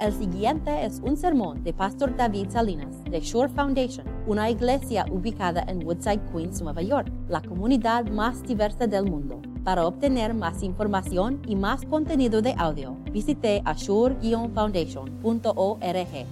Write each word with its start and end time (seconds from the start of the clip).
El 0.00 0.12
siguiente 0.12 0.84
es 0.84 1.00
un 1.00 1.16
sermón 1.16 1.64
de 1.64 1.72
Pastor 1.72 2.14
David 2.14 2.50
Salinas 2.50 3.02
de 3.02 3.18
Shore 3.18 3.52
Foundation, 3.52 4.06
una 4.28 4.48
iglesia 4.48 5.04
ubicada 5.10 5.64
en 5.66 5.84
Woodside, 5.84 6.20
Queens, 6.30 6.62
Nueva 6.62 6.82
York, 6.82 7.10
la 7.26 7.42
comunidad 7.42 8.06
más 8.06 8.40
diversa 8.44 8.86
del 8.86 9.06
mundo. 9.06 9.42
Para 9.64 9.84
obtener 9.84 10.34
más 10.34 10.62
información 10.62 11.42
y 11.48 11.56
más 11.56 11.84
contenido 11.84 12.40
de 12.40 12.54
audio, 12.56 12.92
visite 13.10 13.60
ashore-foundation.org. 13.64 16.26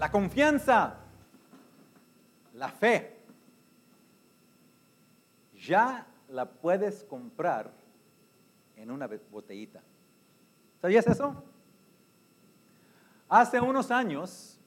La 0.00 0.10
confianza, 0.10 0.96
la 2.54 2.70
fe, 2.70 3.22
ya 5.64 6.08
la 6.28 6.50
puedes 6.50 7.04
comprar 7.04 7.70
en 8.74 8.90
una 8.90 9.08
botellita. 9.30 9.80
¿Sabías 10.80 11.06
eso? 11.06 11.44
Hace 13.30 13.60
unos 13.60 13.90
años, 13.90 14.58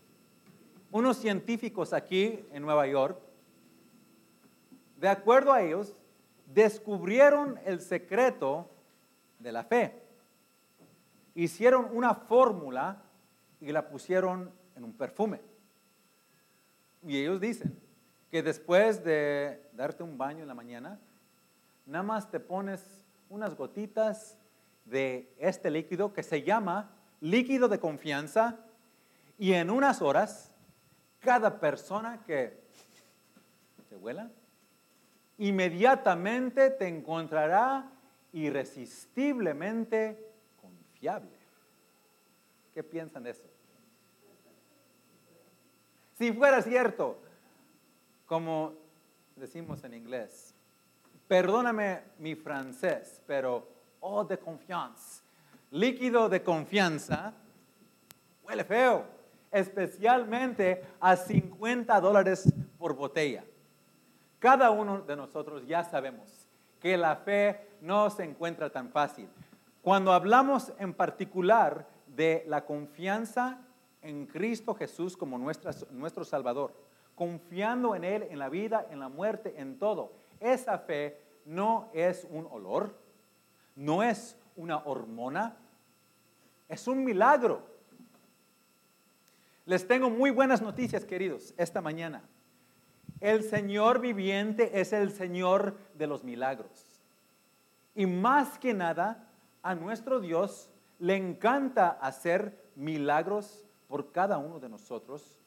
unos 0.91 1.17
científicos 1.17 1.93
aquí 1.93 2.45
en 2.51 2.61
Nueva 2.61 2.85
York, 2.85 3.19
de 4.97 5.09
acuerdo 5.09 5.51
a 5.51 5.63
ellos, 5.63 5.95
descubrieron 6.45 7.59
el 7.65 7.81
secreto 7.81 8.69
de 9.39 9.51
la 9.51 9.63
fe. 9.63 9.99
Hicieron 11.33 11.87
una 11.91 12.13
fórmula 12.13 13.01
y 13.59 13.71
la 13.71 13.89
pusieron 13.89 14.51
en 14.75 14.83
un 14.83 14.93
perfume. 14.93 15.41
Y 17.01 17.17
ellos 17.17 17.41
dicen 17.41 17.75
que 18.29 18.43
después 18.43 19.03
de 19.03 19.59
darte 19.73 20.03
un 20.03 20.19
baño 20.19 20.43
en 20.43 20.47
la 20.47 20.53
mañana, 20.53 20.99
nada 21.87 22.03
más 22.03 22.29
te 22.29 22.39
pones 22.39 23.03
unas 23.27 23.55
gotitas 23.55 24.37
de 24.85 25.33
este 25.39 25.71
líquido 25.71 26.13
que 26.13 26.21
se 26.21 26.43
llama 26.43 26.91
líquido 27.21 27.67
de 27.67 27.79
confianza 27.79 28.59
y 29.37 29.53
en 29.53 29.69
unas 29.69 30.01
horas 30.01 30.51
cada 31.19 31.59
persona 31.59 32.21
que 32.25 32.59
te 33.89 33.95
huela 33.95 34.29
inmediatamente 35.37 36.69
te 36.69 36.87
encontrará 36.87 37.89
irresistiblemente 38.31 40.23
confiable. 40.61 41.31
¿Qué 42.73 42.83
piensan 42.83 43.23
de 43.23 43.31
eso? 43.31 43.43
Si 46.13 46.31
fuera 46.31 46.61
cierto, 46.61 47.19
como 48.27 48.73
decimos 49.35 49.83
en 49.83 49.95
inglés, 49.95 50.53
perdóname 51.27 52.03
mi 52.19 52.35
francés, 52.35 53.21
pero 53.25 53.67
oh 53.99 54.23
de 54.23 54.37
confianza, 54.37 55.20
líquido 55.71 56.29
de 56.29 56.43
confianza, 56.43 57.33
huele 58.43 58.63
feo, 58.63 59.05
especialmente 59.51 60.83
a 60.99 61.15
50 61.15 61.99
dólares 61.99 62.53
por 62.77 62.95
botella. 62.95 63.43
Cada 64.39 64.69
uno 64.71 65.01
de 65.01 65.15
nosotros 65.15 65.65
ya 65.65 65.83
sabemos 65.83 66.47
que 66.79 66.97
la 66.97 67.15
fe 67.15 67.67
no 67.81 68.09
se 68.09 68.23
encuentra 68.23 68.69
tan 68.69 68.89
fácil. 68.89 69.29
Cuando 69.81 70.11
hablamos 70.11 70.73
en 70.77 70.93
particular 70.93 71.87
de 72.07 72.43
la 72.47 72.65
confianza 72.65 73.59
en 74.01 74.25
Cristo 74.25 74.73
Jesús 74.73 75.15
como 75.15 75.37
nuestro 75.37 76.23
Salvador, 76.25 76.73
confiando 77.15 77.95
en 77.95 78.03
Él 78.03 78.27
en 78.29 78.39
la 78.39 78.49
vida, 78.49 78.87
en 78.89 78.99
la 78.99 79.09
muerte, 79.09 79.53
en 79.57 79.77
todo, 79.77 80.11
esa 80.39 80.79
fe 80.79 81.21
no 81.45 81.89
es 81.93 82.27
un 82.29 82.47
olor, 82.49 82.95
no 83.75 84.01
es 84.03 84.37
una 84.55 84.77
hormona, 84.85 85.57
es 86.69 86.87
un 86.87 87.03
milagro. 87.03 87.67
Les 89.65 89.87
tengo 89.87 90.09
muy 90.09 90.31
buenas 90.31 90.61
noticias, 90.61 91.05
queridos, 91.05 91.53
esta 91.57 91.81
mañana. 91.81 92.23
El 93.19 93.43
Señor 93.43 93.99
viviente 93.99 94.79
es 94.79 94.93
el 94.93 95.11
Señor 95.11 95.77
de 95.93 96.07
los 96.07 96.23
milagros. 96.23 97.01
Y 97.93 98.05
más 98.05 98.57
que 98.57 98.73
nada, 98.73 99.27
a 99.61 99.75
nuestro 99.75 100.19
Dios 100.19 100.69
le 100.97 101.15
encanta 101.15 101.89
hacer 101.89 102.57
milagros 102.75 103.65
por 103.87 104.11
cada 104.11 104.37
uno 104.37 104.59
de 104.59 104.69
nosotros, 104.69 105.39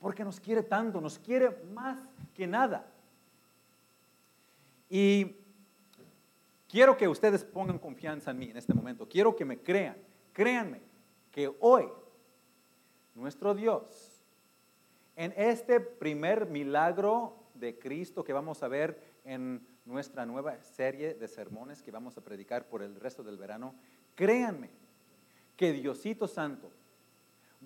porque 0.00 0.24
nos 0.24 0.40
quiere 0.40 0.62
tanto, 0.62 1.00
nos 1.00 1.18
quiere 1.18 1.50
más 1.72 1.98
que 2.34 2.46
nada. 2.46 2.86
Y 4.88 5.36
quiero 6.74 6.96
que 6.96 7.06
ustedes 7.06 7.44
pongan 7.44 7.78
confianza 7.78 8.32
en 8.32 8.38
mí 8.40 8.50
en 8.50 8.56
este 8.56 8.74
momento. 8.74 9.08
Quiero 9.08 9.36
que 9.36 9.44
me 9.44 9.60
crean. 9.60 9.96
Créanme 10.32 10.80
que 11.30 11.54
hoy 11.60 11.88
nuestro 13.14 13.54
Dios, 13.54 14.24
en 15.14 15.32
este 15.36 15.78
primer 15.78 16.46
milagro 16.46 17.36
de 17.54 17.78
Cristo 17.78 18.24
que 18.24 18.32
vamos 18.32 18.60
a 18.64 18.66
ver 18.66 19.00
en 19.24 19.64
nuestra 19.84 20.26
nueva 20.26 20.60
serie 20.64 21.14
de 21.14 21.28
sermones 21.28 21.80
que 21.80 21.92
vamos 21.92 22.18
a 22.18 22.22
predicar 22.22 22.66
por 22.68 22.82
el 22.82 22.96
resto 22.96 23.22
del 23.22 23.38
verano, 23.38 23.76
créanme 24.16 24.70
que 25.56 25.72
Diosito 25.72 26.26
Santo 26.26 26.72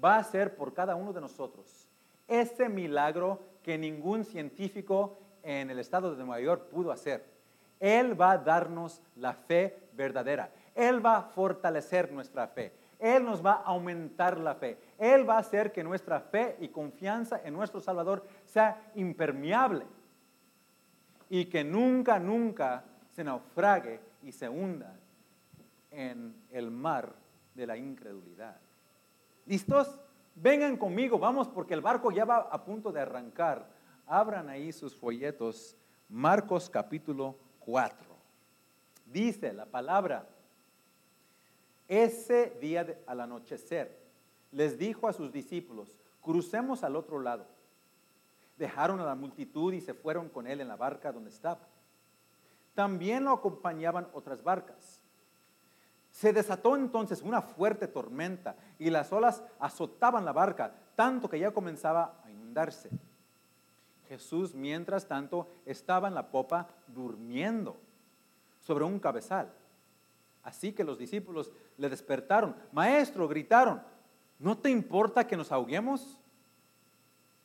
va 0.05 0.17
a 0.17 0.21
hacer 0.21 0.55
por 0.55 0.75
cada 0.75 0.97
uno 0.97 1.15
de 1.15 1.23
nosotros 1.23 1.89
ese 2.27 2.69
milagro 2.69 3.41
que 3.63 3.79
ningún 3.79 4.27
científico 4.27 5.19
en 5.43 5.71
el 5.71 5.79
estado 5.79 6.11
de 6.11 6.19
Nueva 6.19 6.43
York 6.43 6.69
pudo 6.69 6.93
hacer. 6.93 7.38
Él 7.81 8.21
va 8.21 8.33
a 8.33 8.39
darnos 8.39 9.03
la 9.17 9.35
fe 9.35 9.89
verdadera. 9.93 10.51
Él 10.75 11.05
va 11.05 11.19
a 11.19 11.23
fortalecer 11.23 12.13
nuestra 12.13 12.47
fe. 12.49 12.73
Él 12.99 13.25
nos 13.25 13.45
va 13.45 13.53
a 13.53 13.65
aumentar 13.65 14.39
la 14.39 14.55
fe. 14.55 14.79
Él 14.99 15.29
va 15.29 15.37
a 15.37 15.41
hacer 15.41 15.73
que 15.73 15.85
nuestra 15.85 16.21
fe 16.21 16.57
y 16.61 16.69
confianza 16.69 17.41
en 17.45 17.55
nuestro 17.55 17.81
Salvador 17.81 18.25
sea 18.45 18.91
impermeable 18.95 19.87
y 21.31 21.45
que 21.47 21.63
nunca, 21.63 22.19
nunca 22.19 22.85
se 23.11 23.23
naufrague 23.23 24.01
y 24.23 24.33
se 24.33 24.49
hunda 24.49 24.97
en 25.91 26.35
el 26.51 26.71
mar 26.71 27.13
de 27.55 27.67
la 27.67 27.77
incredulidad. 27.77 28.57
¿Listos? 29.47 30.01
Vengan 30.35 30.77
conmigo, 30.77 31.19
vamos 31.19 31.49
porque 31.49 31.75
el 31.75 31.81
barco 31.81 32.13
ya 32.13 32.25
va 32.25 32.49
a 32.51 32.65
punto 32.65 32.93
de 32.93 33.01
arrancar. 33.01 33.69
Abran 34.07 34.49
ahí 34.49 34.73
sus 34.73 34.95
folletos. 34.95 35.77
Marcos 36.09 36.71
capítulo 36.71 37.37
4. 37.69 37.99
Dice 39.05 39.53
la 39.53 39.67
palabra 39.67 40.27
ese 41.87 42.57
día 42.63 42.99
al 43.07 43.21
anochecer, 43.21 43.95
les 44.53 44.79
dijo 44.79 45.07
a 45.07 45.13
sus 45.13 45.31
discípulos, 45.31 45.95
crucemos 46.23 46.83
al 46.83 46.97
otro 46.97 47.21
lado. 47.21 47.45
Dejaron 48.57 49.01
a 49.01 49.05
la 49.05 49.15
multitud 49.15 49.75
y 49.75 49.83
se 49.83 49.93
fueron 49.93 50.31
con 50.31 50.47
él 50.47 50.63
en 50.63 50.69
la 50.69 50.77
barca 50.77 51.13
donde 51.13 51.29
estaba. 51.29 51.61
También 52.75 53.25
lo 53.25 53.33
acompañaban 53.33 54.09
otras 54.15 54.43
barcas. 54.43 55.03
Se 56.11 56.33
desató 56.33 56.75
entonces 56.75 57.21
una 57.21 57.43
fuerte 57.43 57.87
tormenta 57.87 58.57
y 58.79 58.89
las 58.89 59.13
olas 59.13 59.43
azotaban 59.61 60.25
la 60.25 60.33
barca, 60.33 60.73
tanto 60.97 61.29
que 61.29 61.39
ya 61.39 61.51
comenzaba 61.51 62.19
a 62.25 62.31
inundarse. 62.31 62.89
Jesús, 64.09 64.55
mientras 64.55 65.07
tanto, 65.07 65.49
estaba 65.67 66.09
en 66.09 66.15
la 66.15 66.31
popa 66.31 66.69
durmiendo 66.87 67.77
sobre 68.61 68.85
un 68.85 68.99
cabezal. 68.99 69.53
Así 70.43 70.73
que 70.73 70.85
los 70.85 70.99
discípulos 70.99 71.53
le 71.77 71.89
despertaron. 71.89 72.57
Maestro, 72.73 73.29
gritaron, 73.29 73.83
¿no 74.39 74.57
te 74.59 74.71
importa 74.71 75.27
que 75.27 75.37
nos 75.37 75.53
ahoguemos? 75.53 76.19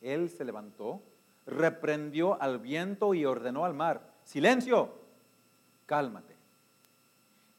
Él 0.02 0.29
se 0.29 0.46
levantó, 0.46 1.02
reprendió 1.46 2.41
al 2.41 2.59
viento 2.59 3.13
y 3.13 3.25
ordenó 3.25 3.66
al 3.66 3.73
mar, 3.73 4.13
silencio, 4.23 4.94
cálmate. 5.85 6.35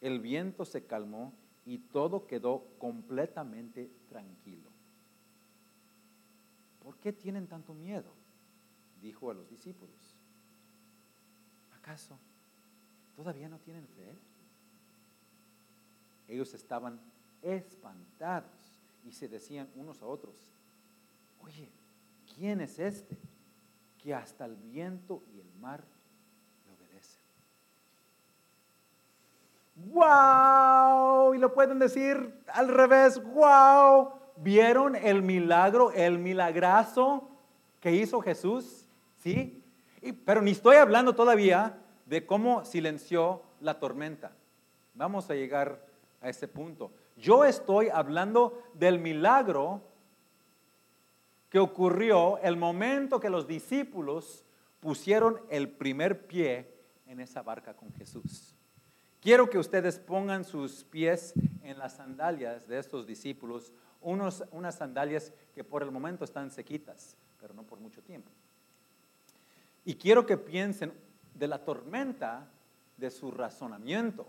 El 0.00 0.20
viento 0.20 0.64
se 0.64 0.86
calmó 0.86 1.32
y 1.66 1.78
todo 1.78 2.26
quedó 2.26 2.66
completamente 2.78 3.90
tranquilo. 4.08 4.70
¿Por 6.82 6.96
qué 6.98 7.12
tienen 7.12 7.46
tanto 7.46 7.72
miedo? 7.72 8.23
Dijo 9.04 9.30
a 9.30 9.34
los 9.34 9.50
discípulos. 9.50 10.16
¿Acaso 11.76 12.18
todavía 13.14 13.50
no 13.50 13.58
tienen 13.58 13.86
fe? 13.86 14.14
Ellos 16.26 16.54
estaban 16.54 16.98
espantados 17.42 18.80
y 19.04 19.12
se 19.12 19.28
decían 19.28 19.68
unos 19.74 20.00
a 20.00 20.06
otros, 20.06 20.34
oye, 21.42 21.70
¿quién 22.34 22.62
es 22.62 22.78
este 22.78 23.18
que 24.02 24.14
hasta 24.14 24.46
el 24.46 24.56
viento 24.56 25.22
y 25.34 25.40
el 25.40 25.52
mar 25.60 25.84
le 26.64 26.72
obedecen? 26.72 27.20
¡Wow! 29.92 31.34
Y 31.34 31.38
lo 31.38 31.52
pueden 31.52 31.78
decir 31.78 32.42
al 32.46 32.68
revés, 32.68 33.22
¡wow! 33.22 34.14
¿Vieron 34.38 34.96
el 34.96 35.20
milagro, 35.20 35.90
el 35.90 36.18
milagrazo 36.18 37.28
que 37.80 37.92
hizo 37.92 38.22
Jesús? 38.22 38.83
¿Sí? 39.24 39.62
pero 40.26 40.42
ni 40.42 40.50
estoy 40.50 40.76
hablando 40.76 41.14
todavía 41.14 41.78
de 42.04 42.26
cómo 42.26 42.62
silenció 42.66 43.42
la 43.60 43.80
tormenta. 43.80 44.32
Vamos 44.92 45.30
a 45.30 45.34
llegar 45.34 45.82
a 46.20 46.28
ese 46.28 46.46
punto. 46.46 46.92
Yo 47.16 47.46
estoy 47.46 47.88
hablando 47.88 48.62
del 48.74 48.98
milagro 48.98 49.80
que 51.48 51.58
ocurrió 51.58 52.36
el 52.42 52.58
momento 52.58 53.18
que 53.18 53.30
los 53.30 53.46
discípulos 53.46 54.44
pusieron 54.80 55.40
el 55.48 55.70
primer 55.70 56.26
pie 56.26 56.70
en 57.06 57.20
esa 57.20 57.40
barca 57.40 57.72
con 57.72 57.90
Jesús. 57.94 58.54
Quiero 59.22 59.48
que 59.48 59.56
ustedes 59.56 59.98
pongan 59.98 60.44
sus 60.44 60.84
pies 60.84 61.32
en 61.62 61.78
las 61.78 61.94
sandalias 61.94 62.68
de 62.68 62.78
estos 62.78 63.06
discípulos, 63.06 63.72
unos, 64.02 64.44
unas 64.50 64.74
sandalias 64.74 65.32
que 65.54 65.64
por 65.64 65.82
el 65.82 65.90
momento 65.90 66.26
están 66.26 66.50
sequitas, 66.50 67.16
pero 67.40 67.54
no 67.54 67.62
por 67.62 67.80
mucho 67.80 68.02
tiempo. 68.02 68.30
Y 69.84 69.96
quiero 69.96 70.26
que 70.26 70.36
piensen 70.36 70.92
de 71.34 71.48
la 71.48 71.64
tormenta 71.64 72.48
de 72.96 73.10
su 73.10 73.30
razonamiento 73.30 74.26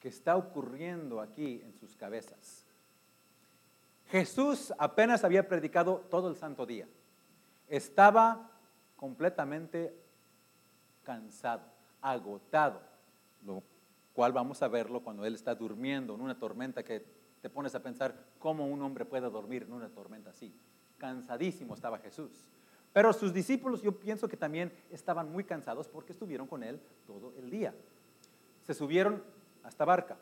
que 0.00 0.08
está 0.08 0.36
ocurriendo 0.36 1.20
aquí 1.20 1.60
en 1.62 1.74
sus 1.74 1.96
cabezas. 1.96 2.64
Jesús 4.10 4.72
apenas 4.78 5.24
había 5.24 5.46
predicado 5.46 6.04
todo 6.10 6.28
el 6.28 6.36
santo 6.36 6.66
día. 6.66 6.88
Estaba 7.68 8.50
completamente 8.96 9.94
cansado, 11.04 11.62
agotado, 12.00 12.80
lo 13.44 13.62
cual 14.12 14.32
vamos 14.32 14.62
a 14.62 14.68
verlo 14.68 15.00
cuando 15.02 15.24
él 15.24 15.34
está 15.34 15.54
durmiendo 15.54 16.14
en 16.14 16.20
una 16.20 16.38
tormenta 16.38 16.82
que 16.82 17.04
te 17.40 17.48
pones 17.48 17.74
a 17.74 17.82
pensar 17.82 18.14
cómo 18.38 18.66
un 18.66 18.82
hombre 18.82 19.04
puede 19.04 19.30
dormir 19.30 19.62
en 19.62 19.72
una 19.72 19.88
tormenta 19.88 20.30
así. 20.30 20.54
Cansadísimo 20.98 21.74
estaba 21.74 21.98
Jesús. 21.98 22.44
Pero 22.92 23.12
sus 23.12 23.32
discípulos 23.32 23.82
yo 23.82 23.92
pienso 23.92 24.28
que 24.28 24.36
también 24.36 24.72
estaban 24.90 25.30
muy 25.30 25.44
cansados 25.44 25.88
porque 25.88 26.12
estuvieron 26.12 26.46
con 26.46 26.62
él 26.62 26.80
todo 27.06 27.32
el 27.38 27.50
día. 27.50 27.74
Se 28.62 28.74
subieron 28.74 29.22
a 29.62 29.68
esta 29.68 29.84
barca. 29.84 30.16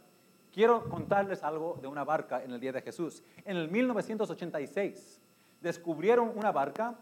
Quiero 0.52 0.88
contarles 0.88 1.42
algo 1.42 1.78
de 1.80 1.88
una 1.88 2.04
barca 2.04 2.42
en 2.42 2.50
el 2.50 2.60
día 2.60 2.72
de 2.72 2.82
Jesús. 2.82 3.22
En 3.44 3.56
el 3.56 3.70
1986 3.70 5.20
descubrieron 5.60 6.32
una 6.34 6.52
barca 6.52 6.98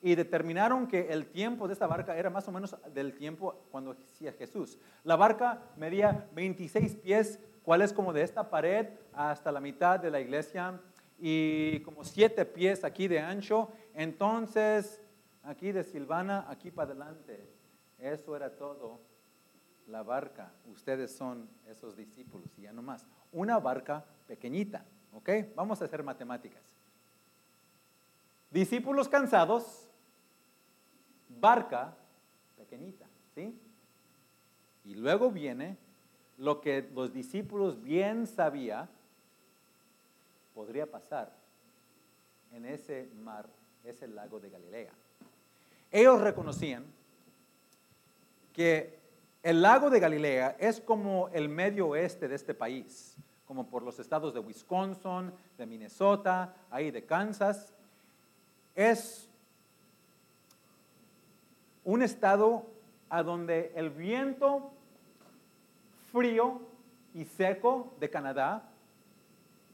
y 0.00 0.14
determinaron 0.14 0.86
que 0.86 1.08
el 1.08 1.26
tiempo 1.26 1.66
de 1.66 1.72
esta 1.72 1.86
barca 1.86 2.16
era 2.16 2.30
más 2.30 2.46
o 2.46 2.52
menos 2.52 2.76
del 2.94 3.14
tiempo 3.14 3.64
cuando 3.70 3.92
existía 3.92 4.32
Jesús. 4.32 4.78
La 5.02 5.16
barca 5.16 5.62
medía 5.76 6.28
26 6.34 6.96
pies, 6.96 7.40
cual 7.62 7.82
es 7.82 7.92
como 7.92 8.12
de 8.12 8.22
esta 8.22 8.48
pared 8.48 8.86
hasta 9.12 9.50
la 9.50 9.60
mitad 9.60 9.98
de 9.98 10.10
la 10.10 10.20
iglesia 10.20 10.80
y 11.18 11.80
como 11.80 12.04
7 12.04 12.44
pies 12.44 12.84
aquí 12.84 13.08
de 13.08 13.18
ancho. 13.18 13.70
Entonces, 13.94 15.02
aquí 15.48 15.72
de 15.72 15.82
Silvana, 15.82 16.44
aquí 16.48 16.70
para 16.70 16.90
adelante. 16.90 17.48
Eso 17.98 18.36
era 18.36 18.54
todo. 18.54 19.00
La 19.86 20.02
barca, 20.02 20.52
ustedes 20.70 21.16
son 21.16 21.48
esos 21.66 21.96
discípulos 21.96 22.46
y 22.58 22.62
ya 22.62 22.72
no 22.72 22.82
más. 22.82 23.06
Una 23.32 23.58
barca 23.58 24.04
pequeñita, 24.26 24.84
¿ok? 25.14 25.30
Vamos 25.56 25.80
a 25.80 25.86
hacer 25.86 26.02
matemáticas. 26.02 26.62
Discípulos 28.50 29.08
cansados, 29.08 29.88
barca 31.28 31.96
pequeñita, 32.58 33.06
¿sí? 33.34 33.58
Y 34.84 34.94
luego 34.94 35.30
viene 35.30 35.78
lo 36.36 36.60
que 36.60 36.90
los 36.94 37.12
discípulos 37.12 37.82
bien 37.82 38.26
sabían 38.26 38.88
podría 40.54 40.90
pasar 40.90 41.32
en 42.52 42.66
ese 42.66 43.08
mar, 43.22 43.48
ese 43.84 44.06
lago 44.06 44.38
de 44.38 44.50
Galilea. 44.50 44.92
Ellos 45.90 46.20
reconocían 46.20 46.84
que 48.52 48.98
el 49.42 49.62
lago 49.62 49.88
de 49.88 50.00
Galilea 50.00 50.56
es 50.58 50.80
como 50.80 51.28
el 51.28 51.48
medio 51.48 51.88
oeste 51.88 52.28
de 52.28 52.34
este 52.34 52.54
país, 52.54 53.16
como 53.46 53.68
por 53.68 53.82
los 53.82 53.98
estados 53.98 54.34
de 54.34 54.40
Wisconsin, 54.40 55.32
de 55.56 55.66
Minnesota, 55.66 56.54
ahí 56.70 56.90
de 56.90 57.04
Kansas. 57.06 57.72
Es 58.74 59.28
un 61.84 62.02
estado 62.02 62.66
a 63.08 63.22
donde 63.22 63.72
el 63.74 63.90
viento 63.90 64.70
frío 66.12 66.60
y 67.14 67.24
seco 67.24 67.94
de 68.00 68.10
Canadá 68.10 68.68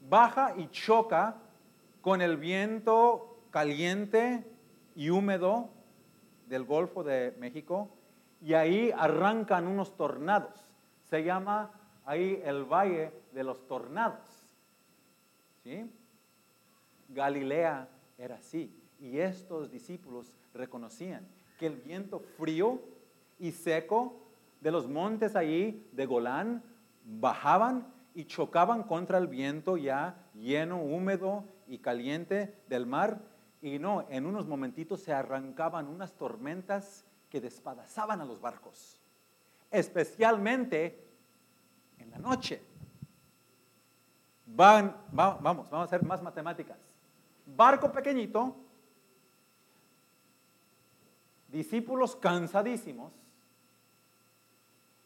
baja 0.09 0.53
y 0.57 0.67
choca 0.69 1.35
con 2.01 2.21
el 2.21 2.37
viento 2.37 3.39
caliente 3.51 4.45
y 4.95 5.09
húmedo 5.09 5.69
del 6.47 6.63
Golfo 6.63 7.03
de 7.03 7.35
México 7.39 7.89
y 8.41 8.53
ahí 8.53 8.91
arrancan 8.95 9.67
unos 9.67 9.95
tornados. 9.95 10.53
Se 11.09 11.23
llama 11.23 11.71
ahí 12.05 12.41
el 12.45 12.63
Valle 12.65 13.11
de 13.33 13.43
los 13.43 13.67
Tornados. 13.67 14.43
¿Sí? 15.63 15.89
Galilea 17.09 17.87
era 18.17 18.35
así 18.35 18.71
y 18.99 19.19
estos 19.19 19.71
discípulos 19.71 20.31
reconocían 20.53 21.27
que 21.59 21.67
el 21.67 21.75
viento 21.75 22.19
frío 22.19 22.79
y 23.39 23.51
seco 23.51 24.21
de 24.61 24.71
los 24.71 24.87
montes 24.87 25.35
ahí 25.35 25.87
de 25.91 26.05
Golán 26.05 26.63
bajaban 27.03 27.93
y 28.13 28.25
chocaban 28.25 28.83
contra 28.83 29.17
el 29.17 29.27
viento 29.27 29.77
ya 29.77 30.17
lleno, 30.33 30.81
húmedo 30.81 31.43
y 31.67 31.79
caliente 31.79 32.55
del 32.67 32.85
mar. 32.85 33.19
Y 33.65 33.79
no, 33.79 34.05
en 34.09 34.27
unos 34.27 34.45
momentitos 34.45 35.01
se 35.01 35.11
arrancaban 35.11 35.87
unas 35.87 36.13
tormentas 36.13 37.03
que 37.31 37.41
despadazaban 37.41 38.21
a 38.21 38.23
los 38.23 38.39
barcos, 38.39 39.01
especialmente 39.71 41.03
en 41.97 42.11
la 42.11 42.19
noche. 42.19 42.61
Van, 44.45 44.95
vamos, 45.11 45.41
vamos 45.41 45.71
a 45.71 45.81
hacer 45.81 46.05
más 46.05 46.21
matemáticas. 46.21 46.77
Barco 47.43 47.91
pequeñito, 47.91 48.55
discípulos 51.47 52.15
cansadísimos 52.15 53.13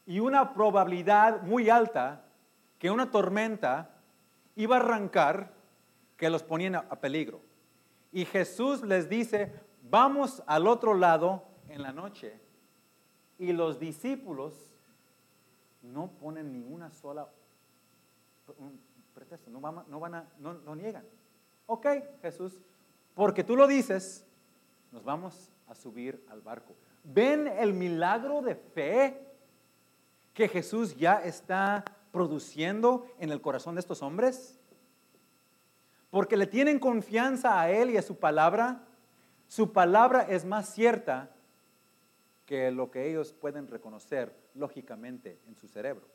y 0.06 0.20
una 0.20 0.54
probabilidad 0.54 1.44
muy 1.44 1.70
alta 1.70 2.26
que 2.78 2.92
una 2.92 3.10
tormenta 3.10 4.02
iba 4.58 4.76
a 4.76 4.80
arrancar 4.82 5.54
que 6.18 6.30
los 6.30 6.44
ponían 6.44 6.76
a, 6.76 7.00
peligro. 7.00 7.48
Y 8.12 8.26
Jesús 8.26 8.82
les 8.84 9.10
dice, 9.10 9.54
vamos 9.90 10.44
al 10.48 10.68
otro 10.68 10.94
lado 10.94 11.44
en 11.68 11.82
la 11.82 11.92
noche. 11.92 12.40
Y 13.38 13.54
los 13.54 13.80
discípulos 13.80 14.54
no 15.82 16.12
ponen 16.12 16.52
ninguna 16.52 16.92
sola 16.92 17.30
pretexto, 19.14 19.50
no, 19.50 19.60
no, 19.88 20.00
van 20.00 20.16
a, 20.16 20.28
no, 20.40 20.54
no 20.54 20.76
niegan. 20.76 21.06
Ok, 21.66 21.88
Jesús, 22.22 22.60
porque 23.14 23.44
tú 23.44 23.56
lo 23.56 23.68
dices, 23.68 24.26
nos 24.92 25.04
vamos 25.04 25.52
a 25.68 25.76
subir 25.76 26.26
al 26.30 26.42
barco. 26.42 26.74
¿Ven 27.04 27.48
el 27.48 27.74
milagro 27.74 28.42
de 28.42 28.56
fe 28.56 29.26
que 30.34 30.48
Jesús 30.48 30.96
ya 30.96 31.22
está 31.24 31.84
produciendo 32.12 33.06
en 33.20 33.32
el 33.32 33.42
corazón 33.42 33.76
de 33.76 33.82
estos 33.82 34.02
hombres? 34.02 34.59
Porque 36.10 36.38
le 36.38 36.48
tienen 36.48 36.80
confianza 36.80 37.60
a 37.60 37.70
Él 37.70 37.92
y 37.92 37.98
a 37.98 38.02
su 38.02 38.18
palabra. 38.18 38.84
Su 39.48 39.74
palabra 39.74 40.24
es 40.24 40.46
más 40.46 40.74
cierta 40.74 41.32
que 42.46 42.72
lo 42.72 42.90
que 42.90 43.10
ellos 43.10 43.34
pueden 43.34 43.68
reconocer 43.68 44.36
lógicamente 44.56 45.40
en 45.48 45.56
su 45.56 45.68
cerebro. 45.68 46.08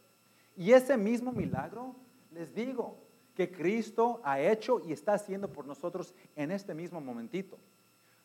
Y 0.56 0.72
ese 0.72 0.96
mismo 0.96 1.32
milagro, 1.32 1.94
les 2.32 2.54
digo, 2.54 3.04
que 3.34 3.50
Cristo 3.50 4.20
ha 4.24 4.40
hecho 4.40 4.80
y 4.84 4.92
está 4.92 5.14
haciendo 5.14 5.52
por 5.52 5.66
nosotros 5.66 6.14
en 6.36 6.50
este 6.50 6.74
mismo 6.74 7.00
momentito. 7.00 7.58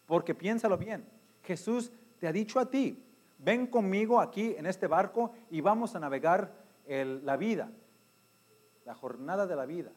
Porque 0.06 0.36
piénsalo 0.36 0.78
bien, 0.78 1.06
Jesús 1.44 1.92
te 2.20 2.28
ha 2.28 2.32
dicho 2.32 2.60
a 2.60 2.70
ti, 2.70 3.04
ven 3.40 3.68
conmigo 3.68 4.20
aquí 4.20 4.56
en 4.58 4.66
este 4.66 4.88
barco 4.88 5.34
y 5.50 5.62
vamos 5.62 5.96
a 5.96 6.00
navegar 6.00 6.54
la 6.88 7.38
vida, 7.38 7.72
la 8.86 8.96
jornada 8.96 9.46
de 9.46 9.56
la 9.56 9.66
vida, 9.66 9.92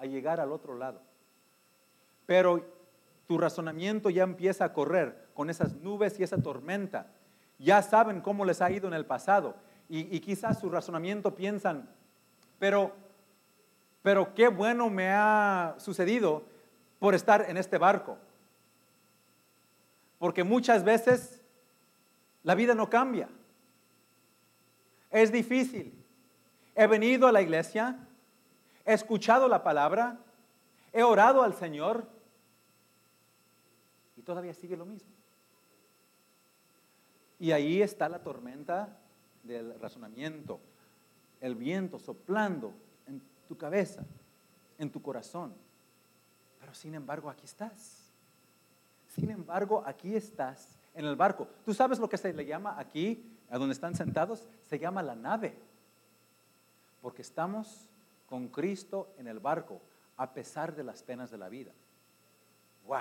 a 0.00 0.06
llegar 0.06 0.40
al 0.40 0.50
otro 0.50 0.74
lado. 0.76 1.00
Pero 2.26 2.64
tu 3.26 3.38
razonamiento 3.38 4.10
ya 4.10 4.24
empieza 4.24 4.64
a 4.64 4.72
correr 4.72 5.28
con 5.34 5.50
esas 5.50 5.74
nubes 5.76 6.18
y 6.18 6.24
esa 6.24 6.42
tormenta 6.42 7.06
ya 7.58 7.82
saben 7.82 8.20
cómo 8.20 8.44
les 8.44 8.62
ha 8.62 8.70
ido 8.70 8.88
en 8.88 8.94
el 8.94 9.04
pasado 9.04 9.54
y, 9.88 10.20
quizás 10.20 10.60
su 10.60 10.70
razonamiento 10.70 11.34
piensan, 11.34 11.88
pero, 12.60 12.92
pero 14.02 14.34
qué 14.34 14.46
bueno 14.48 14.88
me 14.88 15.10
ha 15.10 15.74
sucedido 15.78 16.44
por 17.00 17.14
estar 17.14 17.46
en 17.48 17.56
este 17.56 17.76
barco. 17.76 18.16
Porque 20.18 20.44
muchas 20.44 20.84
veces 20.84 21.42
la 22.44 22.54
vida 22.54 22.74
no 22.74 22.88
cambia. 22.88 23.28
Es 25.10 25.32
difícil. 25.32 25.92
He 26.76 26.86
venido 26.86 27.26
a 27.26 27.32
la 27.32 27.42
iglesia, 27.42 27.98
he 28.90 28.94
escuchado 28.94 29.46
la 29.46 29.62
palabra, 29.62 30.18
he 30.92 31.04
orado 31.04 31.42
al 31.42 31.54
Señor 31.54 32.08
y 34.16 34.22
todavía 34.22 34.52
sigue 34.52 34.76
lo 34.76 34.84
mismo. 34.84 35.10
Y 37.38 37.52
ahí 37.52 37.80
está 37.80 38.08
la 38.08 38.18
tormenta 38.22 38.98
del 39.44 39.78
razonamiento, 39.80 40.60
el 41.40 41.54
viento 41.54 41.98
soplando 41.98 42.74
en 43.06 43.22
tu 43.48 43.56
cabeza. 43.56 44.04
en 44.78 44.90
tu 44.90 45.02
corazón. 45.02 45.54
Pero 46.58 46.72
sin 46.72 46.94
embargo, 46.94 47.28
aquí 47.28 47.44
estás. 47.44 48.10
Sin 49.08 49.30
embargo, 49.30 49.82
aquí 49.84 50.16
estás 50.16 50.78
en 50.94 51.04
el 51.04 51.16
barco. 51.16 51.46
¿Tú 51.66 51.74
sabes 51.74 51.98
lo 51.98 52.08
que 52.08 52.16
se 52.16 52.32
le 52.32 52.46
llama 52.46 52.80
aquí, 52.80 53.22
a 53.50 53.58
donde 53.58 53.74
están 53.74 53.94
sentados? 53.94 54.48
Se 54.62 54.78
llama 54.78 55.02
la 55.02 55.14
nave. 55.14 55.54
Porque 57.02 57.20
estamos 57.20 57.89
con 58.30 58.48
Cristo 58.48 59.12
en 59.18 59.26
el 59.26 59.40
barco, 59.40 59.82
a 60.16 60.32
pesar 60.32 60.74
de 60.74 60.84
las 60.84 61.02
penas 61.02 61.30
de 61.32 61.36
la 61.36 61.48
vida. 61.48 61.72
¡Wow! 62.86 63.00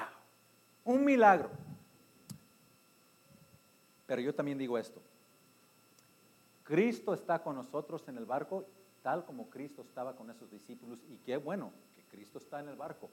Un 0.86 1.05
milagro. 1.05 1.51
Pero 4.07 4.21
yo 4.21 4.33
también 4.33 4.57
digo 4.57 4.77
esto. 4.77 5.00
Cristo 6.63 7.13
está 7.13 7.43
con 7.43 7.55
nosotros 7.55 8.07
en 8.07 8.17
el 8.17 8.25
barco, 8.25 8.65
tal 9.03 9.24
como 9.24 9.50
Cristo 9.50 9.83
estaba 9.83 10.15
con 10.15 10.31
esos 10.31 10.50
discípulos. 10.50 11.00
Y 11.07 11.17
qué 11.17 11.38
bueno 11.38 11.71
que 11.95 12.03
Cristo 12.05 12.39
está 12.39 12.59
en 12.59 12.67
el 12.69 12.75
barco, 12.75 13.09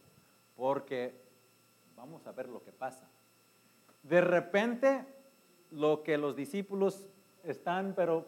porque 0.57 1.15
vamos 1.97 2.27
a 2.27 2.33
ver 2.33 2.49
lo 2.49 2.65
que 2.65 2.73
pasa. 2.73 3.07
De 4.03 4.23
repente, 4.23 5.05
lo 5.71 6.03
que 6.03 6.17
los 6.17 6.35
discípulos 6.35 7.07
están, 7.45 7.93
pero, 7.95 8.27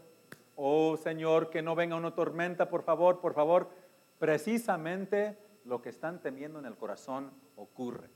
oh 0.60 0.96
Señor, 0.96 1.50
que 1.50 1.62
no 1.62 1.76
venga 1.76 1.94
una 1.94 2.16
tormenta, 2.16 2.68
por 2.68 2.82
favor, 2.82 3.20
por 3.20 3.32
favor, 3.32 3.70
precisamente 4.18 5.38
lo 5.64 5.80
que 5.80 5.88
están 5.88 6.20
temiendo 6.20 6.58
en 6.58 6.66
el 6.66 6.76
corazón 6.76 7.30
ocurre. 7.54 8.10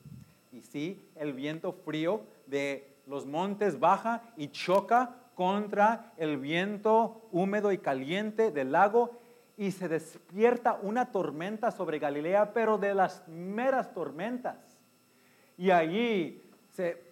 Y 0.51 0.63
sí, 0.63 1.09
el 1.15 1.35
viento 1.35 1.73
frío 1.73 2.23
de 2.47 2.97
los 3.07 3.27
montes 3.27 3.79
baja 3.79 4.23
y 4.37 4.49
choca 4.49 5.31
contra 5.37 6.13
el 6.17 6.37
viento 6.37 7.29
húmedo 7.31 7.71
y 7.71 7.79
caliente 7.79 8.51
del 8.51 8.73
lago 8.73 9.21
y 9.57 9.71
se 9.71 9.89
despierta 9.89 10.79
una 10.83 11.13
tormenta 11.13 11.71
sobre 11.71 12.01
Galilea, 12.01 12.53
pero 12.53 12.77
de 12.77 12.93
las 12.93 13.27
meras 13.29 13.95
tormentas. 13.95 14.57
Y 15.57 15.71
allí 15.71 16.43
se, 16.71 17.12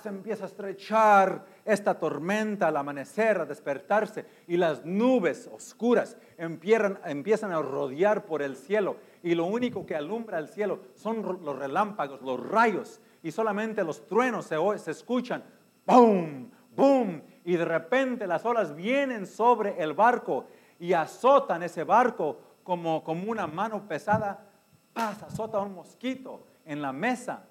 se 0.00 0.08
empieza 0.08 0.44
a 0.44 0.46
estrechar 0.46 1.44
esta 1.64 1.98
tormenta 1.98 2.68
al 2.68 2.76
amanecer, 2.76 3.40
a 3.40 3.44
despertarse, 3.44 4.24
y 4.46 4.56
las 4.56 4.84
nubes 4.84 5.50
oscuras 5.52 6.16
empiezan, 6.38 7.52
a 7.52 7.62
rodear 7.62 8.24
por 8.24 8.42
el 8.42 8.56
cielo, 8.56 8.96
y 9.22 9.34
lo 9.34 9.46
único 9.46 9.84
que 9.84 9.96
alumbra 9.96 10.38
el 10.38 10.48
cielo 10.48 10.80
son 10.94 11.40
los 11.42 11.58
relámpagos, 11.58 12.22
los 12.22 12.40
rayos, 12.48 13.00
y 13.22 13.32
solamente 13.32 13.82
los 13.82 14.06
truenos 14.06 14.46
se, 14.46 14.56
se 14.78 14.90
escuchan, 14.92 15.42
¡boom! 15.84 16.50
¡boom! 16.76 17.22
Y 17.44 17.56
de 17.56 17.64
repente 17.64 18.26
las 18.26 18.44
olas 18.44 18.74
vienen 18.74 19.26
sobre 19.26 19.82
el 19.82 19.94
barco 19.94 20.46
y 20.78 20.92
azotan 20.92 21.62
ese 21.62 21.84
barco 21.84 22.38
como, 22.62 23.02
como 23.02 23.30
una 23.30 23.46
mano 23.46 23.86
pesada, 23.88 24.46
pasa, 24.92 25.26
azota 25.26 25.58
un 25.58 25.74
mosquito 25.74 26.44
en 26.64 26.80
la 26.80 26.92
mesa. 26.92 27.46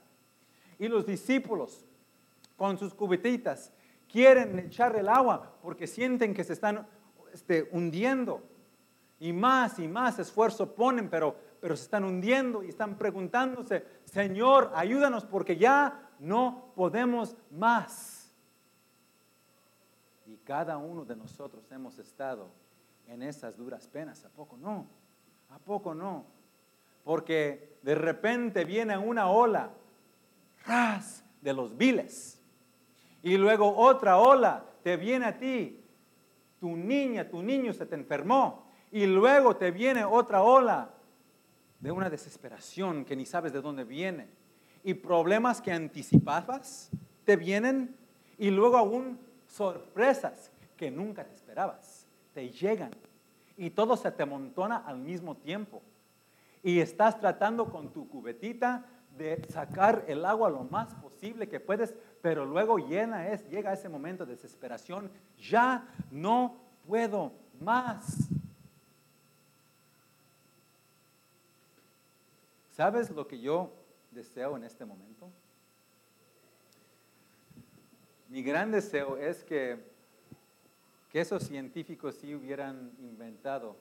Y 0.80 0.88
los 0.88 1.06
discípulos 1.06 1.86
con 2.60 2.78
sus 2.78 2.94
cubetitas 2.94 3.72
quieren 4.12 4.60
echar 4.60 4.94
el 4.98 5.08
agua 5.08 5.56
porque 5.62 5.88
sienten 5.88 6.34
que 6.34 6.44
se 6.44 6.54
están 6.54 6.86
este, 7.34 7.70
hundiendo. 7.72 8.44
Y 9.22 9.32
más 9.32 9.80
y 9.80 9.88
más 9.88 10.20
esfuerzo 10.20 10.76
ponen, 10.76 11.10
pero, 11.10 11.36
pero 11.62 11.76
se 11.78 11.84
están 11.84 12.04
hundiendo 12.04 12.64
y 12.64 12.70
están 12.70 12.98
preguntándose, 12.98 13.86
Señor, 14.04 14.72
ayúdanos 14.76 15.26
porque 15.26 15.56
ya 15.56 16.10
no 16.20 16.74
podemos 16.76 17.36
más. 17.52 18.34
Y 20.26 20.36
cada 20.38 20.78
uno 20.78 21.06
de 21.06 21.16
nosotros 21.16 21.70
hemos 21.72 21.98
estado 21.98 22.50
en 23.08 23.24
esas 23.24 23.58
duras 23.58 23.88
penas, 23.88 24.24
¿a 24.26 24.30
poco 24.30 24.58
no? 24.58 24.86
¿A 25.50 25.60
poco 25.60 25.94
no? 25.96 26.26
Porque 27.04 27.78
de 27.84 27.96
repente 27.96 28.66
viene 28.66 28.98
una 28.98 29.30
ola 29.30 29.72
ras 30.66 31.24
de 31.42 31.54
los 31.54 31.76
viles 31.76 32.39
y 33.22 33.38
luego 33.38 33.76
otra 33.76 34.18
ola 34.18 34.66
te 34.84 34.98
viene 34.98 35.26
a 35.26 35.38
ti, 35.38 35.84
tu 36.60 36.76
niña, 36.76 37.28
tu 37.30 37.42
niño 37.42 37.74
se 37.74 37.86
te 37.86 37.96
enfermó. 37.96 38.70
Y 38.92 39.06
luego 39.06 39.56
te 39.56 39.72
viene 39.72 40.04
otra 40.04 40.42
ola 40.42 40.90
de 41.80 41.92
una 41.92 42.10
desesperación 42.10 43.06
que 43.06 43.16
ni 43.16 43.26
sabes 43.26 43.54
de 43.54 43.62
dónde 43.62 43.84
viene. 43.84 44.28
Y 44.84 44.94
problemas 44.94 45.62
que 45.62 45.72
anticipabas 45.72 46.90
te 47.26 47.36
vienen. 47.36 47.96
Y 48.38 48.50
luego 48.50 48.78
aún 48.78 49.20
sorpresas 49.48 50.52
que 50.78 50.90
nunca 50.90 51.24
te 51.24 51.36
esperabas. 51.36 52.08
Te 52.34 52.50
llegan. 52.50 52.92
Y 53.58 53.72
todo 53.72 53.98
se 53.98 54.12
te 54.12 54.26
montona 54.26 54.78
al 54.78 54.98
mismo 54.98 55.36
tiempo. 55.36 55.82
Y 56.64 56.80
estás 56.80 57.20
tratando 57.20 57.70
con 57.70 57.90
tu 57.92 58.08
cubetita 58.10 58.86
de 59.18 59.46
sacar 59.50 60.06
el 60.08 60.26
agua 60.26 60.50
lo 60.50 60.64
más 60.64 60.94
posible 60.96 61.50
que 61.50 61.60
puedes, 61.60 61.94
pero 62.22 62.46
luego 62.46 62.78
llega 62.78 63.74
ese 63.74 63.90
momento 63.90 64.26
de 64.26 64.36
desesperación, 64.36 65.10
ya 65.38 65.88
no 66.12 66.56
puedo 66.88 67.32
más. 67.60 68.30
¿Sabes 72.72 73.10
lo 73.10 73.28
que 73.28 73.40
yo 73.40 73.72
deseo 74.12 74.56
en 74.58 74.64
este 74.64 74.86
momento? 74.86 75.30
Mi 78.30 78.42
gran 78.44 78.72
deseo 78.72 79.18
es 79.18 79.44
que 79.44 79.90
que 81.10 81.22
esos 81.22 81.44
científicos 81.44 82.16
sí 82.16 82.36
hubieran 82.36 82.92
inventado 83.00 83.76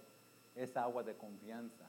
esa 0.57 0.83
agua 0.83 1.03
de 1.03 1.15
confianza 1.15 1.85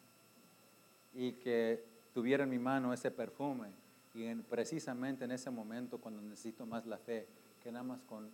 y 1.13 1.33
que 1.33 1.83
tuviera 2.13 2.43
en 2.43 2.49
mi 2.49 2.59
mano 2.59 2.93
ese 2.93 3.09
perfume 3.09 3.69
y 4.13 4.33
precisamente 4.35 5.25
en 5.25 5.31
ese 5.31 5.49
momento 5.49 5.99
cuando 5.99 6.21
necesito 6.21 6.65
más 6.65 6.85
la 6.85 6.97
fe, 6.97 7.27
que 7.63 7.71
nada 7.71 7.83
más 7.83 8.01
con 8.03 8.29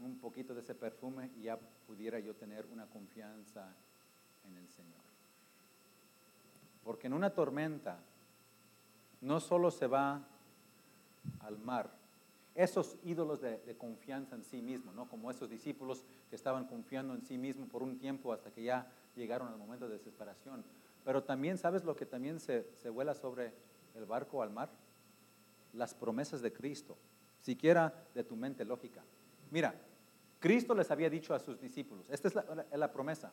un 0.00 0.18
poquito 0.18 0.54
de 0.54 0.60
ese 0.60 0.74
perfume 0.74 1.30
ya 1.40 1.58
pudiera 1.86 2.18
yo 2.18 2.34
tener 2.34 2.66
una 2.72 2.86
confianza 2.86 3.74
en 4.46 4.56
el 4.56 4.68
Señor. 4.68 5.00
Porque 6.84 7.06
en 7.06 7.12
una 7.12 7.30
tormenta 7.30 7.98
no 9.20 9.40
solo 9.40 9.70
se 9.70 9.86
va 9.86 10.20
al 11.40 11.58
mar, 11.58 11.90
esos 12.54 12.96
ídolos 13.04 13.40
de, 13.40 13.76
confianza 13.78 14.34
en 14.34 14.44
sí 14.44 14.60
mismo, 14.60 14.92
¿no? 14.92 15.08
como 15.08 15.30
esos 15.30 15.48
discípulos 15.48 16.04
que 16.28 16.36
estaban 16.36 16.66
confiando 16.66 17.14
en 17.14 17.22
sí 17.22 17.38
mismo 17.38 17.66
por 17.66 17.82
un 17.82 17.98
tiempo 17.98 18.32
hasta 18.32 18.50
que 18.50 18.62
ya 18.62 18.86
llegaron 19.16 19.48
al 19.48 19.56
momento 19.56 19.88
de 19.88 19.94
desesperación. 19.94 20.64
Pero 21.04 21.22
también, 21.22 21.56
¿sabes 21.56 21.84
lo 21.84 21.96
que 21.96 22.04
también 22.04 22.40
se, 22.40 22.66
se 22.74 22.90
vuela 22.90 23.14
sobre 23.14 23.52
el 23.94 24.06
barco 24.06 24.42
al 24.42 24.50
mar? 24.50 24.70
Las 25.72 25.94
promesas 25.94 26.42
de 26.42 26.52
Cristo, 26.52 26.96
siquiera 27.40 27.92
de 28.14 28.24
tu 28.24 28.36
mente 28.36 28.64
lógica. 28.64 29.02
Mira, 29.50 29.74
Cristo 30.38 30.74
les 30.74 30.90
había 30.90 31.08
dicho 31.08 31.34
a 31.34 31.38
sus 31.38 31.60
discípulos, 31.60 32.10
esta 32.10 32.28
es 32.28 32.34
la, 32.34 32.92
promesa, 32.92 33.32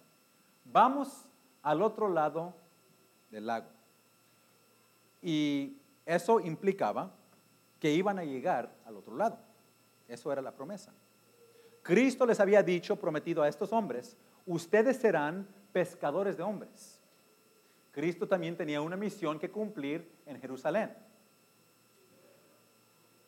vamos 0.66 1.25
al 1.63 1.82
otro 1.82 2.08
lado 2.08 2.54
del 3.32 3.48
lago. 3.48 3.68
Y 5.22 5.78
eso 6.06 6.39
implicaba 6.39 7.12
que 7.80 7.92
iban 7.92 8.20
a 8.20 8.24
llegar 8.24 8.72
al 8.86 8.96
otro 8.96 9.16
lado. 9.16 9.39
Eso 10.08 10.32
era 10.32 10.42
la 10.42 10.51
promesa. 10.51 10.94
Cristo 11.82 12.25
les 12.25 12.39
había 12.39 12.62
dicho, 12.62 12.96
prometido 12.96 13.42
a 13.42 13.48
estos 13.48 13.74
hombres, 13.74 14.16
ustedes 14.46 14.98
serán 14.98 15.48
pescadores 15.72 16.38
de 16.38 16.44
hombres. 16.44 16.99
Cristo 18.00 18.29
también 18.29 18.56
tenía 18.56 18.79
una 18.79 18.96
misión 18.96 19.38
que 19.38 19.51
cumplir 19.51 20.10
en 20.25 20.39
Jerusalén. 20.39 20.94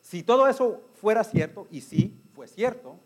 Si 0.00 0.22
todo 0.22 0.48
eso 0.48 0.80
fuera 0.94 1.24
cierto, 1.24 1.66
y 1.70 1.82
sí 1.82 2.18
fue 2.32 2.46
cierto, 2.46 2.96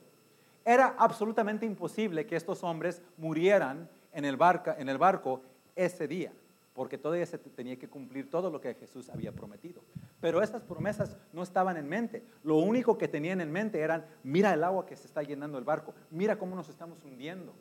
era 0.65 0.95
absolutamente 0.97 1.67
imposible 1.67 2.25
que 2.25 2.37
estos 2.37 2.63
hombres 2.63 3.03
murieran 3.17 3.89
en 4.13 4.25
el, 4.25 4.39
en 4.79 4.89
el 4.89 4.97
barco 4.97 5.43
ese 5.75 6.07
día 6.07 6.33
porque 6.73 6.99
todavía 6.99 7.27
se 7.27 7.39
tenía 7.39 7.77
que 7.77 7.89
cumplir 7.89 8.31
todo 8.31 8.49
lo 8.49 8.61
que 8.61 8.75
Jesús 8.75 9.09
había 9.09 9.33
prometido. 9.33 9.83
Pero 10.21 10.43
estas 10.43 10.63
promesas 10.63 11.17
no 11.33 11.43
estaban 11.43 11.79
en 11.79 11.89
mente. 11.89 12.23
Lo 12.45 12.57
único 12.57 12.97
que 12.97 13.09
tenían 13.09 13.41
en 13.41 13.51
mente 13.51 13.81
eran, 13.81 14.05
mira 14.23 14.53
el 14.53 14.63
agua 14.63 14.87
que 14.87 14.95
se 14.95 15.07
está 15.07 15.23
llenando 15.23 15.57
el 15.57 15.65
barco, 15.65 15.95
mira 16.11 16.39
cómo 16.39 16.55
nos 16.55 16.69
estamos 16.69 17.03
hundiendo. 17.03 17.55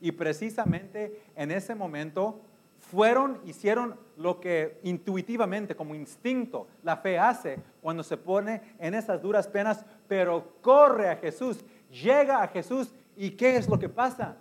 Y 0.00 0.12
precisamente 0.12 1.20
en 1.34 1.50
ese 1.50 1.74
momento 1.74 2.40
fueron, 2.90 3.40
hicieron 3.44 3.98
lo 4.16 4.40
que 4.40 4.78
intuitivamente, 4.82 5.74
como 5.74 5.94
instinto, 5.94 6.68
la 6.82 6.96
fe 6.96 7.18
hace 7.18 7.58
cuando 7.80 8.02
se 8.02 8.16
pone 8.16 8.62
en 8.78 8.94
esas 8.94 9.20
duras 9.20 9.48
penas, 9.48 9.84
pero 10.08 10.54
corre 10.60 11.10
a 11.10 11.16
Jesús, 11.16 11.64
llega 11.90 12.42
a 12.42 12.48
Jesús 12.48 12.92
y 13.16 13.30
¿qué 13.30 13.56
es 13.56 13.68
lo 13.68 13.78
que 13.78 13.88
pasa? 13.88 14.36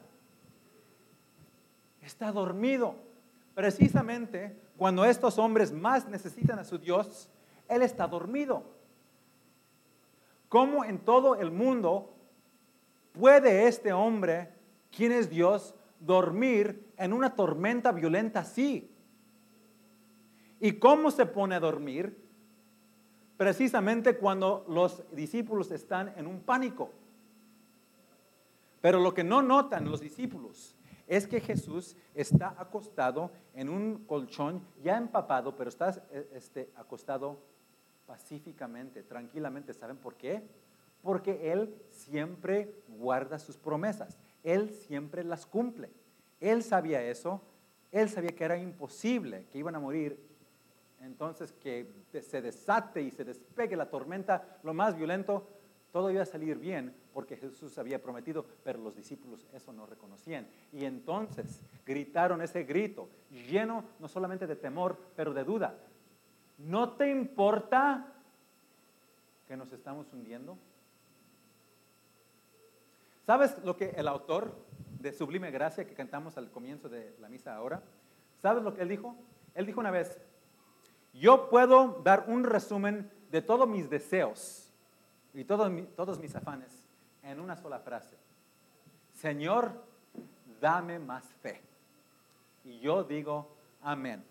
Está 2.01 2.31
dormido. 2.31 2.95
Precisamente 3.55 4.55
cuando 4.77 5.05
estos 5.05 5.37
hombres 5.39 5.71
más 5.71 6.07
necesitan 6.07 6.59
a 6.59 6.65
su 6.65 6.77
Dios, 6.77 7.29
Él 7.67 7.81
está 7.81 8.07
dormido. 8.07 8.63
¿Cómo 10.49 10.85
en 10.85 10.99
todo 10.99 11.35
el 11.35 11.51
mundo 11.51 12.13
puede 13.13 13.67
este 13.67 13.93
hombre, 13.93 14.49
quien 14.95 15.11
es 15.11 15.29
Dios, 15.29 15.73
dormir 15.99 16.91
en 16.97 17.13
una 17.13 17.35
tormenta 17.35 17.91
violenta 17.91 18.41
así? 18.41 18.91
¿Y 20.59 20.73
cómo 20.73 21.11
se 21.11 21.25
pone 21.25 21.55
a 21.55 21.59
dormir? 21.59 22.25
Precisamente 23.37 24.17
cuando 24.17 24.65
los 24.69 25.03
discípulos 25.13 25.71
están 25.71 26.13
en 26.15 26.27
un 26.27 26.41
pánico. 26.41 26.91
Pero 28.81 28.99
lo 28.99 29.13
que 29.13 29.23
no 29.23 29.41
notan 29.41 29.89
los 29.89 29.99
discípulos 29.99 30.75
es 31.07 31.27
que 31.27 31.41
Jesús 31.41 31.95
está 32.13 32.55
acostado 32.57 33.31
en 33.53 33.69
un 33.69 34.05
colchón 34.05 34.61
ya 34.83 34.97
empapado, 34.97 35.55
pero 35.55 35.69
está 35.69 35.89
eh, 36.11 36.29
este, 36.33 36.71
acostado 36.75 37.39
pacíficamente, 38.05 39.03
tranquilamente. 39.03 39.73
¿Saben 39.73 39.97
por 39.97 40.15
qué? 40.15 40.47
Porque 41.01 41.51
Él 41.51 41.75
siempre 41.89 42.73
guarda 42.87 43.37
sus 43.37 43.57
promesas. 43.57 44.17
Él 44.45 44.69
siempre 44.69 45.25
las 45.25 45.45
cumple. 45.45 45.89
Él 46.39 46.63
sabía 46.63 47.03
eso. 47.03 47.41
Él 47.91 48.09
sabía 48.09 48.31
que 48.31 48.45
era 48.45 48.57
imposible, 48.57 49.45
que 49.51 49.57
iban 49.57 49.75
a 49.75 49.79
morir. 49.79 50.17
Entonces 51.01 51.51
que 51.51 51.87
se 52.21 52.41
desate 52.41 53.01
y 53.01 53.11
se 53.11 53.25
despegue 53.25 53.75
la 53.75 53.89
tormenta, 53.89 54.59
lo 54.63 54.73
más 54.73 54.95
violento, 54.95 55.47
todo 55.91 56.09
iba 56.09 56.23
a 56.23 56.25
salir 56.25 56.57
bien 56.57 56.93
porque 57.13 57.37
Jesús 57.37 57.77
había 57.77 58.01
prometido, 58.01 58.45
pero 58.65 58.77
los 58.79 58.93
discípulos 58.93 59.47
eso 59.53 59.71
no 59.71 59.85
reconocían. 59.85 60.45
Y 60.73 60.83
entonces 60.83 61.61
gritaron 61.85 62.41
ese 62.41 62.63
grito, 62.65 63.07
lleno 63.31 63.85
no 63.99 64.09
solamente 64.09 64.45
de 64.45 64.57
temor, 64.57 64.99
pero 65.15 65.33
de 65.33 65.45
duda. 65.45 65.77
¿No 66.57 66.97
te 66.97 67.09
importa 67.09 68.13
que 69.47 69.55
nos 69.55 69.71
estamos 69.71 70.11
hundiendo? 70.11 70.57
¿Sabes 73.25 73.57
lo 73.63 73.75
que 73.75 73.89
el 73.89 74.07
autor 74.07 74.55
de 74.99 75.11
Sublime 75.11 75.49
Gracia 75.49 75.87
que 75.87 75.95
cantamos 75.95 76.37
al 76.37 76.51
comienzo 76.51 76.89
de 76.89 77.15
la 77.19 77.27
misa 77.27 77.55
ahora? 77.55 77.81
¿Sabes 78.39 78.63
lo 78.63 78.75
que 78.75 78.83
él 78.83 78.89
dijo? 78.89 79.15
Él 79.55 79.65
dijo 79.65 79.79
una 79.79 79.89
vez, 79.89 80.19
yo 81.11 81.49
puedo 81.49 82.01
dar 82.03 82.25
un 82.27 82.43
resumen 82.43 83.09
de 83.31 83.41
todos 83.41 83.67
mis 83.67 83.89
deseos 83.89 84.71
y 85.33 85.43
todos, 85.43 85.71
todos 85.95 86.19
mis 86.19 86.35
afanes 86.35 86.87
en 87.23 87.39
una 87.39 87.55
sola 87.55 87.79
frase. 87.79 88.15
Señor, 89.13 89.71
dame 90.61 90.99
más 90.99 91.25
fe. 91.41 91.61
Y 92.63 92.79
yo 92.79 93.03
digo, 93.03 93.55
amén. 93.81 94.23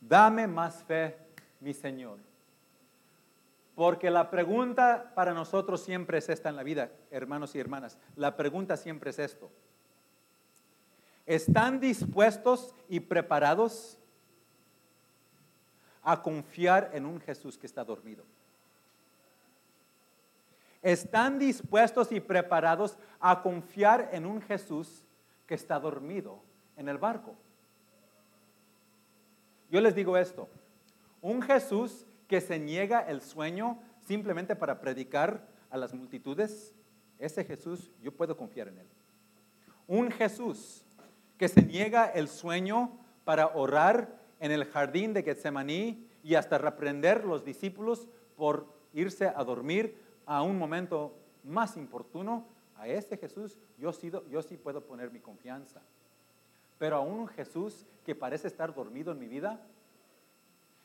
Dame 0.00 0.46
más 0.46 0.82
fe, 0.84 1.18
mi 1.60 1.74
Señor. 1.74 2.18
Porque 3.76 4.10
la 4.10 4.30
pregunta 4.30 5.12
para 5.14 5.32
nosotros 5.32 5.80
siempre 5.82 6.18
es 6.18 6.28
esta 6.28 6.48
en 6.48 6.56
la 6.56 6.64
vida, 6.64 6.90
hermanos 7.12 7.54
y 7.54 7.60
hermanas. 7.60 7.96
La 8.16 8.36
pregunta 8.36 8.76
siempre 8.76 9.10
es 9.10 9.20
esto. 9.20 9.52
¿Están 11.26 11.78
dispuestos 11.78 12.74
y 12.88 12.98
preparados 12.98 13.98
a 16.02 16.20
confiar 16.22 16.90
en 16.92 17.06
un 17.06 17.20
Jesús 17.20 17.56
que 17.56 17.66
está 17.68 17.84
dormido? 17.84 18.24
están 20.86 21.40
dispuestos 21.40 22.12
y 22.12 22.20
preparados 22.20 22.96
a 23.18 23.42
confiar 23.42 24.10
en 24.12 24.24
un 24.24 24.40
Jesús 24.40 25.02
que 25.44 25.56
está 25.56 25.80
dormido 25.80 26.38
en 26.76 26.88
el 26.88 26.96
barco. 26.96 27.34
Yo 29.68 29.80
les 29.80 29.96
digo 29.96 30.16
esto, 30.16 30.48
un 31.20 31.42
Jesús 31.42 32.06
que 32.28 32.40
se 32.40 32.58
niega 32.58 33.00
el 33.00 33.20
sueño 33.20 33.78
simplemente 34.00 34.56
para 34.56 34.80
predicar 34.80 35.46
a 35.70 35.76
las 35.76 35.94
multitudes, 35.94 36.74
ese 37.18 37.44
Jesús 37.44 37.90
yo 38.02 38.12
puedo 38.12 38.36
confiar 38.36 38.68
en 38.68 38.78
él. 38.78 38.86
Un 39.86 40.10
Jesús 40.10 40.84
que 41.38 41.48
se 41.48 41.62
niega 41.62 42.06
el 42.06 42.28
sueño 42.28 42.98
para 43.24 43.48
orar 43.48 44.20
en 44.40 44.52
el 44.52 44.64
jardín 44.64 45.12
de 45.12 45.22
Getsemaní 45.22 46.06
y 46.22 46.34
hasta 46.34 46.58
reprender 46.58 47.24
los 47.24 47.44
discípulos 47.44 48.08
por 48.36 48.66
irse 48.92 49.28
a 49.28 49.44
dormir 49.44 49.96
a 50.24 50.42
un 50.42 50.58
momento 50.58 51.16
más 51.44 51.76
importuno, 51.76 52.46
a 52.76 52.88
ese 52.88 53.16
Jesús 53.16 53.58
yo, 53.78 53.90
yo 54.28 54.42
sí 54.42 54.56
puedo 54.56 54.84
poner 54.84 55.10
mi 55.10 55.20
confianza. 55.20 55.80
Pero 56.78 56.96
a 56.96 57.00
un 57.00 57.26
Jesús 57.28 57.86
que 58.04 58.14
parece 58.14 58.48
estar 58.48 58.74
dormido 58.74 59.12
en 59.12 59.18
mi 59.18 59.28
vida, 59.28 59.60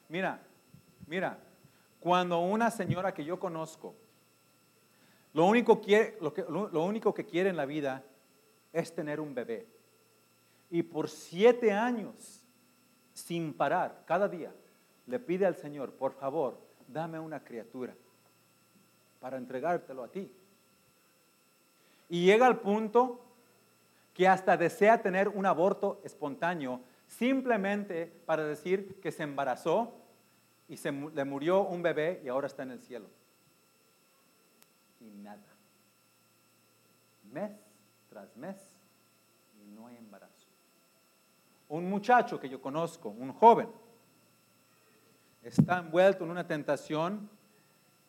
mira, 0.08 0.42
mira, 1.12 1.38
cuando 2.00 2.40
una 2.40 2.72
señora 2.72 3.14
que 3.14 3.26
yo 3.26 3.38
conozco, 3.38 3.94
lo 5.34 5.46
único, 5.46 5.82
que, 5.82 6.18
lo 6.22 6.84
único 6.86 7.14
que 7.14 7.26
quiere 7.26 7.50
en 7.50 7.58
la 7.58 7.66
vida 7.66 8.02
es 8.72 8.96
tener 8.96 9.20
un 9.20 9.36
bebé. 9.36 9.68
Y 10.70 10.84
por 10.84 11.10
siete 11.10 11.74
años, 11.74 12.46
sin 13.14 13.54
parar, 13.54 14.04
cada 14.06 14.30
día, 14.30 14.54
le 15.06 15.20
pide 15.20 15.46
al 15.46 15.58
Señor, 15.58 15.92
por 15.92 16.14
favor, 16.14 16.58
dame 16.88 17.20
una 17.20 17.44
criatura 17.44 17.94
para 19.20 19.36
entregártelo 19.36 20.06
a 20.06 20.08
ti. 20.08 20.32
Y 22.08 22.24
llega 22.24 22.48
al 22.48 22.62
punto 22.62 23.20
que 24.14 24.30
hasta 24.30 24.56
desea 24.56 25.02
tener 25.02 25.28
un 25.28 25.46
aborto 25.46 26.00
espontáneo 26.06 26.80
simplemente 27.06 28.06
para 28.26 28.46
decir 28.46 29.02
que 29.02 29.12
se 29.12 29.24
embarazó 29.24 30.01
y 30.72 30.78
se, 30.78 30.90
le 30.90 31.26
murió 31.26 31.64
un 31.64 31.82
bebé 31.82 32.22
y 32.24 32.30
ahora 32.30 32.48
está 32.48 32.64
en 32.64 32.72
el 32.72 32.80
cielo. 32.80 33.08
Y 35.02 35.10
nada. 35.10 35.44
Mes 37.30 37.52
tras 38.10 38.38
mes 38.38 38.56
y 39.62 39.68
no 39.68 39.88
hay 39.88 39.98
embarazo. 39.98 40.48
Un 41.68 41.90
muchacho 41.90 42.40
que 42.40 42.48
yo 42.48 42.62
conozco, 42.62 43.10
un 43.10 43.34
joven, 43.34 43.68
está 45.44 45.80
envuelto 45.80 46.24
en 46.24 46.32
una 46.32 46.48
tentación 46.48 47.30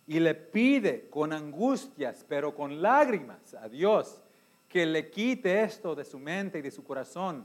y 0.07 0.21
le 0.21 0.37
pide 0.37 1.11
con 1.11 1.33
angustias, 1.33 2.25
pero 2.29 2.55
con 2.55 2.81
lágrimas 2.81 3.55
a 3.55 3.69
Dios 3.69 4.23
que 4.69 4.87
le 4.87 5.11
quite 5.11 5.65
esto 5.65 5.97
de 5.97 6.05
su 6.05 6.21
mente 6.21 6.61
y 6.61 6.63
de 6.63 6.71
su 6.71 6.85
corazón 6.85 7.45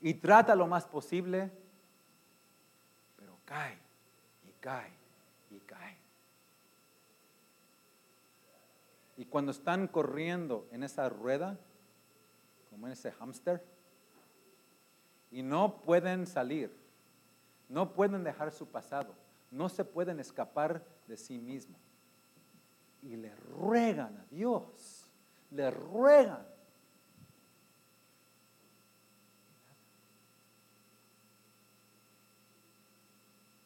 y 0.00 0.14
trata 0.14 0.54
lo 0.54 0.68
más 0.68 0.86
posible, 0.86 1.50
pero 3.16 3.36
cae 3.44 3.87
cae 4.68 4.92
y 5.50 5.60
cae. 5.60 5.96
Y 9.16 9.24
cuando 9.24 9.50
están 9.50 9.88
corriendo 9.88 10.68
en 10.70 10.82
esa 10.82 11.08
rueda, 11.08 11.58
como 12.68 12.86
en 12.86 12.92
ese 12.92 13.10
hámster, 13.12 13.64
y 15.30 15.42
no 15.42 15.80
pueden 15.80 16.26
salir, 16.26 16.70
no 17.70 17.94
pueden 17.94 18.22
dejar 18.24 18.52
su 18.52 18.66
pasado, 18.66 19.14
no 19.50 19.70
se 19.70 19.86
pueden 19.86 20.20
escapar 20.20 20.84
de 21.06 21.16
sí 21.16 21.38
mismo. 21.38 21.78
Y 23.02 23.16
le 23.16 23.34
ruegan 23.36 24.18
a 24.18 24.24
Dios, 24.30 25.08
le 25.50 25.70
ruegan. 25.70 26.46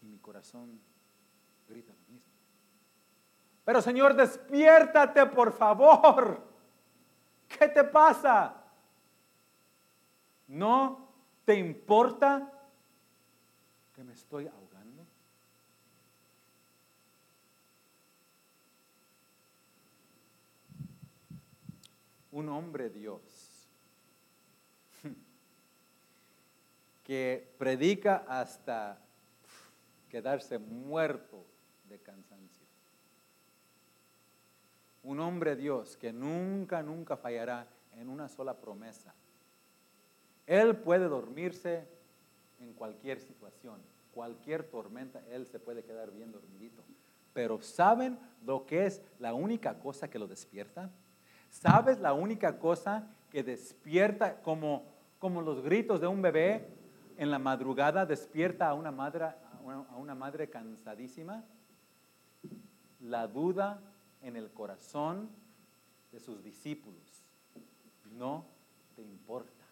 Y 0.01 0.07
mi 0.07 0.19
corazón 0.19 0.92
Pero 3.65 3.81
Señor, 3.81 4.15
despiértate 4.15 5.27
por 5.27 5.53
favor. 5.53 6.43
¿Qué 7.49 7.69
te 7.69 7.85
pasa? 7.85 8.55
¿No 10.49 11.09
te 11.45 11.55
importa 11.55 12.51
que 13.95 14.03
me 14.03 14.13
estoy 14.13 14.47
ahogando? 14.47 14.73
un 22.33 22.49
hombre 22.49 22.89
Dios 22.89 23.21
que 27.05 27.55
predica 27.59 28.25
hasta 28.27 28.99
quedarse 30.09 30.59
muerto 30.59 31.52
de 31.93 32.01
cansancio. 32.01 32.67
Un 35.03 35.21
hombre 35.21 35.57
Dios 35.57 35.97
que 35.97 36.13
nunca, 36.13 36.83
nunca 36.83 37.17
fallará 37.17 37.69
en 37.97 38.09
una 38.09 38.29
sola 38.29 38.57
promesa. 38.57 39.15
Él 40.47 40.77
puede 40.77 41.07
dormirse 41.07 41.87
en 42.61 42.73
cualquier 42.73 43.21
situación, 43.21 43.81
cualquier 44.13 44.65
tormenta, 44.65 45.23
Él 45.31 45.47
se 45.47 45.61
puede 45.61 45.85
quedar 45.85 46.11
bien 46.13 46.33
dormidito. 46.33 46.83
Pero 47.35 47.61
¿saben 47.61 48.19
lo 48.45 48.65
que 48.65 48.87
es 48.87 49.03
la 49.19 49.35
única 49.35 49.79
cosa 49.79 50.09
que 50.09 50.19
lo 50.19 50.27
despierta? 50.27 50.91
¿Sabes 51.51 52.01
la 52.01 52.15
única 52.15 52.59
cosa 52.59 53.07
que 53.31 53.43
despierta 53.43 54.41
como, 54.41 54.85
como 55.19 55.43
los 55.43 55.63
gritos 55.63 56.01
de 56.01 56.07
un 56.07 56.23
bebé 56.23 56.67
en 57.19 57.31
la 57.31 57.39
madrugada 57.39 58.07
despierta 58.07 58.69
a 58.69 58.75
una 58.75 58.91
madre, 58.91 59.25
a 59.25 59.97
una 59.97 60.15
madre 60.15 60.49
cansadísima? 60.49 61.45
La 63.03 63.27
duda 63.27 63.81
en 64.23 64.37
el 64.37 64.51
corazón 64.51 65.31
de 66.11 66.21
sus 66.21 66.43
discípulos. 66.43 67.25
No 68.12 68.45
te 68.95 69.03
importa. 69.03 69.65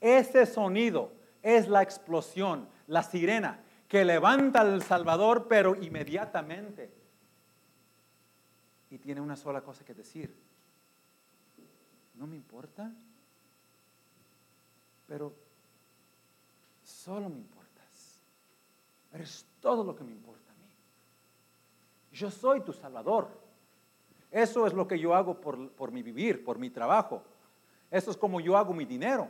Ese 0.00 0.46
sonido 0.46 1.12
es 1.42 1.68
la 1.68 1.82
explosión, 1.82 2.68
la 2.86 3.02
sirena 3.02 3.62
que 3.88 4.04
levanta 4.04 4.60
al 4.60 4.82
Salvador, 4.82 5.46
pero 5.48 5.76
inmediatamente. 5.76 6.92
Y 8.90 8.98
tiene 8.98 9.20
una 9.20 9.36
sola 9.36 9.60
cosa 9.60 9.84
que 9.84 9.94
decir. 9.94 10.34
No 12.14 12.26
me 12.26 12.36
importa, 12.36 12.92
pero 15.06 15.34
solo 16.82 17.28
me 17.28 17.38
importas. 17.38 18.20
Eres 19.12 19.46
todo 19.60 19.84
lo 19.84 19.94
que 19.94 20.04
me 20.04 20.12
importa. 20.12 20.53
Yo 22.14 22.30
soy 22.30 22.60
tu 22.60 22.72
Salvador. 22.72 23.28
Eso 24.30 24.66
es 24.66 24.72
lo 24.72 24.86
que 24.86 24.98
yo 24.98 25.14
hago 25.14 25.40
por, 25.40 25.70
por 25.72 25.90
mi 25.90 26.02
vivir, 26.02 26.44
por 26.44 26.58
mi 26.58 26.70
trabajo. 26.70 27.22
Eso 27.90 28.10
es 28.12 28.16
como 28.16 28.40
yo 28.40 28.56
hago 28.56 28.72
mi 28.72 28.84
dinero. 28.84 29.28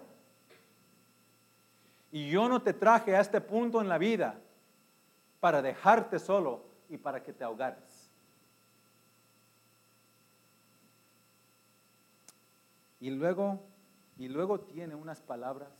Y 2.13 2.31
yo 2.31 2.49
no 2.49 2.63
te 2.63 2.75
traje 2.75 3.17
a 3.17 3.21
este 3.21 3.41
punto 3.41 3.81
en 3.81 3.89
la 3.89 3.99
vida 3.99 4.39
para 5.41 5.63
dejarte 5.63 6.19
solo 6.19 6.63
y 6.91 6.99
para 6.99 7.23
que 7.23 7.33
te 7.33 7.43
ahogares. 7.43 8.11
Y 13.01 13.11
luego, 13.11 13.61
y 14.19 14.29
luego 14.29 14.61
tiene 14.61 14.95
unas 14.95 15.21
palabras, 15.23 15.71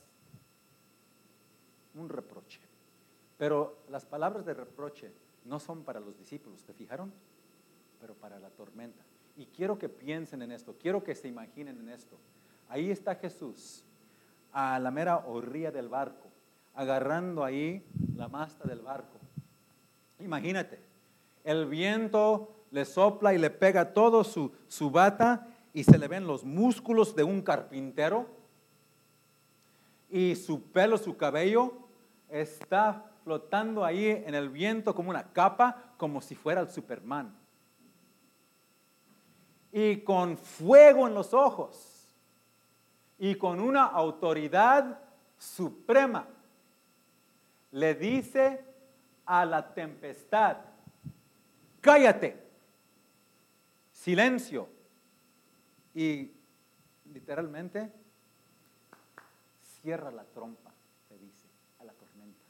un 1.95 2.09
reproche. 2.09 2.61
Pero 3.39 3.79
las 3.89 4.05
palabras 4.07 4.45
de 4.45 4.55
reproche 4.55 5.24
no 5.45 5.61
son 5.61 5.85
para 5.85 6.01
los 6.01 6.17
discípulos, 6.19 6.65
¿te 6.65 6.73
fijaron? 6.73 7.13
Pero 8.01 8.15
para 8.15 8.39
la 8.39 8.51
tormenta. 8.51 9.03
Y 9.37 9.47
quiero 9.47 9.79
que 9.79 9.89
piensen 9.89 10.43
en 10.43 10.53
esto, 10.53 10.77
quiero 10.81 11.03
que 11.03 11.15
se 11.15 11.29
imaginen 11.29 11.79
en 11.81 11.89
esto. 11.89 12.17
Ahí 12.69 12.91
está 12.91 13.15
Jesús 13.17 13.85
a 14.53 14.79
la 14.79 14.91
mera 14.91 15.19
orilla 15.27 15.71
del 15.71 15.89
barco, 15.89 16.29
agarrando 16.75 17.45
ahí 17.45 17.85
la 18.17 18.29
masta 18.29 18.67
del 18.69 18.81
barco. 18.81 19.19
Imagínate, 20.21 20.81
el 21.43 21.67
viento 21.67 22.55
le 22.71 22.85
sopla 22.85 23.35
y 23.35 23.39
le 23.39 23.51
pega 23.51 23.93
todo 23.93 24.25
su, 24.25 24.53
su 24.69 24.91
bata 24.91 25.49
y 25.73 25.85
se 25.85 25.99
le 25.99 26.09
ven 26.09 26.27
los 26.27 26.45
músculos 26.45 27.15
de 27.17 27.25
un 27.25 27.43
carpintero 27.43 28.27
y 30.09 30.37
su 30.37 30.63
pelo, 30.63 30.97
su 30.97 31.17
cabello 31.17 31.73
está 32.29 33.11
flotando 33.25 33.85
ahí 33.85 34.07
en 34.07 34.35
el 34.35 34.51
viento 34.51 34.95
como 34.95 35.11
una 35.11 35.33
capa, 35.33 35.95
como 35.97 36.21
si 36.21 36.35
fuera 36.35 36.61
el 36.61 36.71
Superman. 36.71 37.35
Y 39.73 40.03
con 40.03 40.39
fuego 40.39 41.09
en 41.09 41.15
los 41.15 41.35
ojos 41.35 42.07
y 43.19 43.35
con 43.35 43.59
una 43.59 43.87
autoridad 43.87 45.01
suprema. 45.39 46.29
Le 47.73 47.95
dice 47.95 48.65
a 49.25 49.45
la 49.45 49.75
tempestad, 49.75 50.59
cállate, 51.81 52.41
silencio. 53.91 54.69
Y 55.95 56.31
literalmente 57.13 57.91
cierra 59.81 60.11
la 60.11 60.25
trompa, 60.25 60.73
se 61.09 61.17
dice, 61.19 61.47
a 61.79 61.85
la 61.85 61.93
tormenta. 61.93 62.45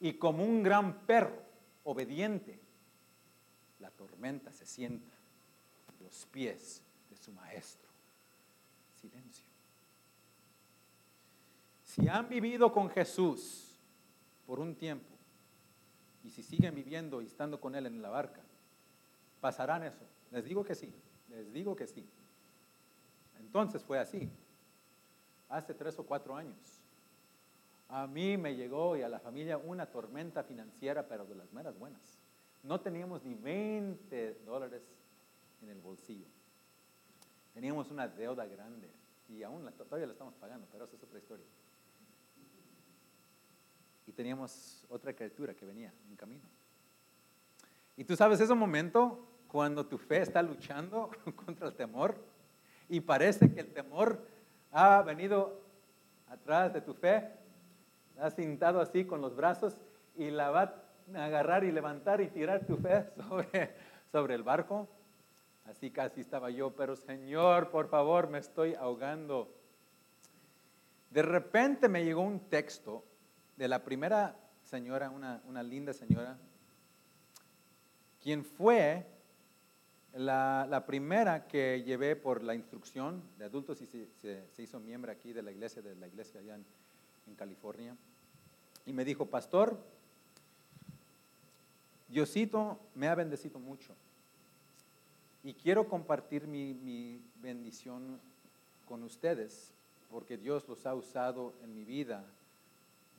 Y 0.00 0.14
como 0.14 0.44
un 0.44 0.62
gran 0.62 1.06
perro 1.06 1.42
obediente, 1.84 2.58
la 3.78 3.90
tormenta 3.90 4.52
se 4.52 4.66
sienta 4.66 5.12
a 5.88 6.02
los 6.02 6.26
pies 6.26 6.82
de 7.10 7.16
su 7.16 7.32
maestro 7.32 7.88
silencio. 9.00 9.44
Si 11.84 12.08
han 12.08 12.28
vivido 12.28 12.72
con 12.72 12.88
Jesús 12.88 13.76
por 14.46 14.60
un 14.60 14.74
tiempo 14.74 15.08
y 16.22 16.30
si 16.30 16.42
siguen 16.42 16.74
viviendo 16.74 17.20
y 17.20 17.26
estando 17.26 17.60
con 17.60 17.74
Él 17.74 17.86
en 17.86 18.00
la 18.00 18.10
barca, 18.10 18.40
pasarán 19.40 19.82
eso. 19.82 20.04
Les 20.30 20.44
digo 20.44 20.64
que 20.64 20.74
sí, 20.74 20.92
les 21.28 21.52
digo 21.52 21.74
que 21.74 21.86
sí. 21.86 22.08
Entonces 23.40 23.82
fue 23.82 23.98
así, 23.98 24.30
hace 25.48 25.74
tres 25.74 25.98
o 25.98 26.04
cuatro 26.04 26.36
años. 26.36 26.79
A 27.90 28.06
mí 28.06 28.36
me 28.36 28.54
llegó 28.54 28.96
y 28.96 29.02
a 29.02 29.08
la 29.08 29.18
familia 29.18 29.58
una 29.58 29.86
tormenta 29.86 30.44
financiera, 30.44 31.08
pero 31.08 31.24
de 31.26 31.34
las 31.34 31.52
meras 31.52 31.76
buenas. 31.78 32.00
No 32.62 32.80
teníamos 32.80 33.24
ni 33.24 33.34
20 33.34 34.42
dólares 34.44 34.82
en 35.62 35.70
el 35.70 35.80
bolsillo. 35.80 36.26
Teníamos 37.52 37.90
una 37.90 38.06
deuda 38.06 38.46
grande 38.46 38.88
y 39.28 39.42
aún 39.42 39.68
todavía 39.72 40.06
la 40.06 40.12
estamos 40.12 40.34
pagando, 40.34 40.66
pero 40.70 40.84
eso 40.84 40.96
es 40.96 41.02
otra 41.02 41.18
historia. 41.18 41.46
Y 44.06 44.12
teníamos 44.12 44.84
otra 44.88 45.12
criatura 45.12 45.54
que 45.54 45.64
venía 45.64 45.92
en 46.08 46.16
camino. 46.16 46.44
Y 47.96 48.04
tú 48.04 48.14
sabes 48.14 48.40
ese 48.40 48.54
momento 48.54 49.26
cuando 49.48 49.84
tu 49.84 49.98
fe 49.98 50.22
está 50.22 50.42
luchando 50.42 51.10
contra 51.44 51.66
el 51.66 51.74
temor 51.74 52.16
y 52.88 53.00
parece 53.00 53.52
que 53.52 53.60
el 53.60 53.72
temor 53.72 54.24
ha 54.70 55.02
venido 55.02 55.60
atrás 56.28 56.72
de 56.72 56.80
tu 56.80 56.94
fe, 56.94 57.39
ha 58.20 58.30
sentado 58.30 58.80
así 58.80 59.04
con 59.04 59.20
los 59.20 59.34
brazos 59.34 59.76
y 60.16 60.30
la 60.30 60.50
va 60.50 60.74
a 61.14 61.24
agarrar 61.24 61.64
y 61.64 61.72
levantar 61.72 62.20
y 62.20 62.28
tirar 62.28 62.66
tu 62.66 62.76
fe 62.76 63.06
sobre, 63.28 63.74
sobre 64.12 64.34
el 64.34 64.42
barco. 64.42 64.88
Así 65.66 65.90
casi 65.90 66.20
estaba 66.20 66.50
yo, 66.50 66.70
pero 66.74 66.96
Señor, 66.96 67.70
por 67.70 67.88
favor, 67.88 68.28
me 68.28 68.38
estoy 68.38 68.74
ahogando. 68.74 69.54
De 71.10 71.22
repente 71.22 71.88
me 71.88 72.04
llegó 72.04 72.22
un 72.22 72.40
texto 72.40 73.04
de 73.56 73.68
la 73.68 73.84
primera 73.84 74.36
señora, 74.64 75.10
una, 75.10 75.62
linda 75.62 75.92
señora, 75.92 76.38
quien 78.22 78.44
fue 78.44 79.06
la, 80.14 80.84
primera 80.86 81.46
que 81.46 81.82
llevé 81.84 82.16
por 82.16 82.42
la 82.42 82.54
instrucción 82.54 83.22
de 83.38 83.44
adultos 83.44 83.80
y 83.82 83.86
se, 83.86 84.44
hizo 84.58 84.80
miembro 84.80 85.12
aquí 85.12 85.32
de 85.32 85.42
la 85.42 85.52
iglesia, 85.52 85.82
de 85.82 85.94
la 85.96 86.08
iglesia 86.08 86.40
allá 86.40 86.56
en 87.26 87.34
California. 87.34 87.96
Y 88.86 88.92
me 88.92 89.04
dijo, 89.04 89.26
pastor, 89.26 89.78
Diosito 92.10 92.78
me 92.94 93.08
ha 93.08 93.14
bendecido 93.14 93.58
mucho. 93.58 93.94
Y 95.42 95.54
quiero 95.54 95.88
compartir 95.88 96.46
mi, 96.46 97.20
bendición 97.40 98.20
con 98.86 99.02
ustedes, 99.02 99.72
porque 100.10 100.36
Dios 100.36 100.68
los 100.68 100.84
ha 100.84 100.94
usado 100.94 101.54
en 101.62 101.74
mi 101.74 101.84
vida, 101.84 102.24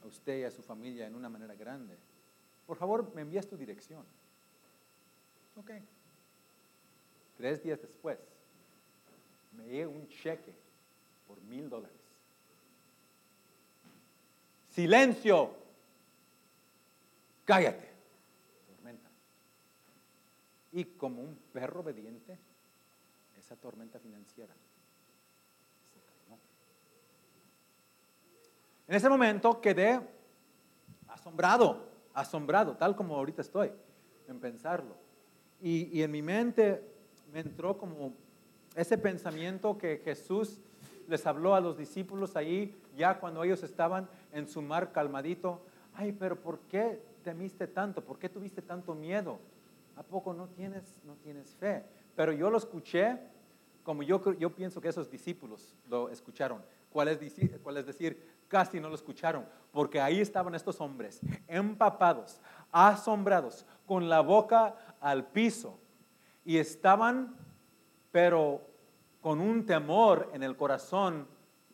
a 0.04 0.08
usted 0.08 0.42
y 0.42 0.44
a 0.44 0.52
su 0.52 0.62
familia, 0.62 1.08
en 1.08 1.16
una 1.16 1.30
manera 1.30 1.56
grande. 1.56 1.96
Por 2.68 2.78
favor, 2.78 3.14
me 3.16 3.22
envías 3.22 3.48
tu 3.48 3.58
dirección. 3.58 4.04
Ok. 5.56 5.72
Tres 7.38 7.64
días 7.64 7.82
después, 7.82 8.20
me 9.58 9.68
llega 9.68 9.88
un 9.88 10.08
cheque 10.08 10.54
por 11.28 11.42
mil 11.42 11.70
dólares. 11.70 12.01
Silencio. 14.72 15.52
Cállate. 17.46 17.92
Y 20.74 20.86
como 20.86 21.22
un 21.22 21.38
perro 21.52 21.82
obediente, 21.82 22.38
esa 23.38 23.58
tormenta 23.58 24.00
financiera 24.00 24.54
se 25.94 26.00
calmó. 26.00 26.40
En 28.88 28.96
ese 28.96 29.10
momento 29.10 29.60
quedé 29.60 30.00
asombrado, 31.10 31.90
asombrado, 32.14 32.78
tal 32.78 32.96
como 32.96 33.18
ahorita 33.18 33.42
estoy, 33.42 33.70
en 34.30 34.40
pensarlo. 34.40 34.96
Y, 35.62 35.98
y 35.98 36.04
en 36.04 36.12
mi 36.12 36.22
mente 36.22 36.82
me 37.34 37.42
entró 37.42 37.78
como 37.78 38.14
ese 38.74 38.98
pensamiento 38.98 39.78
que 39.78 39.98
Jesús 40.06 40.62
les 41.12 41.28
habló 41.28 41.54
a 41.54 41.60
los 41.60 41.78
discípulos 41.78 42.38
ahí, 42.38 42.74
ya 42.96 43.20
cuando 43.20 43.44
ellos 43.44 43.62
estaban 43.64 44.08
en 44.32 44.48
su 44.48 44.62
mar 44.62 44.94
calmadito. 44.94 45.62
Ay, 45.94 46.14
pero 46.14 46.40
¿por 46.40 46.60
qué 46.62 47.04
temiste 47.22 47.68
tanto? 47.68 48.02
¿Por 48.02 48.18
qué 48.18 48.30
tuviste 48.30 48.62
tanto 48.62 48.96
miedo? 48.96 49.38
¿A 49.98 50.04
poco 50.04 50.34
no 50.34 50.48
tienes, 50.48 50.96
no 51.04 51.16
tienes 51.16 51.54
fe? 51.56 51.84
Pero 52.16 52.32
yo 52.32 52.50
lo 52.50 52.58
escuché 52.58 53.20
como 53.84 54.04
yo, 54.04 54.34
yo 54.36 54.56
pienso 54.56 54.80
que 54.80 54.88
esos 54.88 55.12
discípulos 55.12 55.76
lo 55.90 56.10
escucharon. 56.10 56.64
¿Cuál 56.92 57.10
es, 57.10 57.20
¿Cuál 57.62 57.78
es 57.78 57.86
decir? 57.86 58.42
Casi 58.48 58.80
no 58.80 58.88
lo 58.88 58.96
escucharon, 58.96 59.46
porque 59.72 60.00
ahí 60.00 60.22
estaban 60.22 60.56
estos 60.56 60.80
hombres, 60.80 61.20
empapados, 61.48 62.40
asombrados, 62.72 63.66
con 63.86 64.08
la 64.08 64.22
boca 64.22 64.76
al 65.02 65.26
piso, 65.26 65.78
y 66.46 66.58
estaban, 66.58 67.36
pero 68.12 68.71
con 69.22 69.40
un 69.40 69.66
temor 69.66 70.30
en 70.34 70.44
el 70.44 70.58
corazón, 70.58 71.28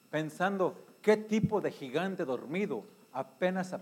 pensando, 0.10 0.76
¿qué 1.02 1.18
tipo 1.18 1.62
de 1.62 1.72
gigante 1.72 2.26
dormido 2.26 2.84
apenas 3.14 3.76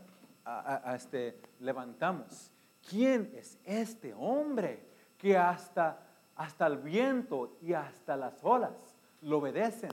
este, 0.93 1.39
levantamos? 1.59 2.51
¿quién 2.89 3.31
es 3.35 3.57
este 3.65 4.13
hombre 4.13 4.79
que 5.17 5.37
hasta, 5.37 5.99
hasta 6.35 6.67
el 6.67 6.77
viento 6.77 7.57
y 7.61 7.73
hasta 7.73 8.15
las 8.15 8.43
olas 8.43 8.95
lo 9.21 9.39
obedecen? 9.39 9.91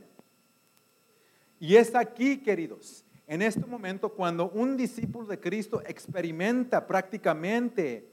Y 1.58 1.76
es 1.76 1.94
aquí, 1.94 2.38
queridos, 2.38 3.04
en 3.26 3.42
este 3.42 3.64
momento 3.64 4.10
cuando 4.10 4.50
un 4.50 4.76
discípulo 4.76 5.26
de 5.26 5.40
Cristo 5.40 5.82
experimenta 5.86 6.86
prácticamente 6.86 8.10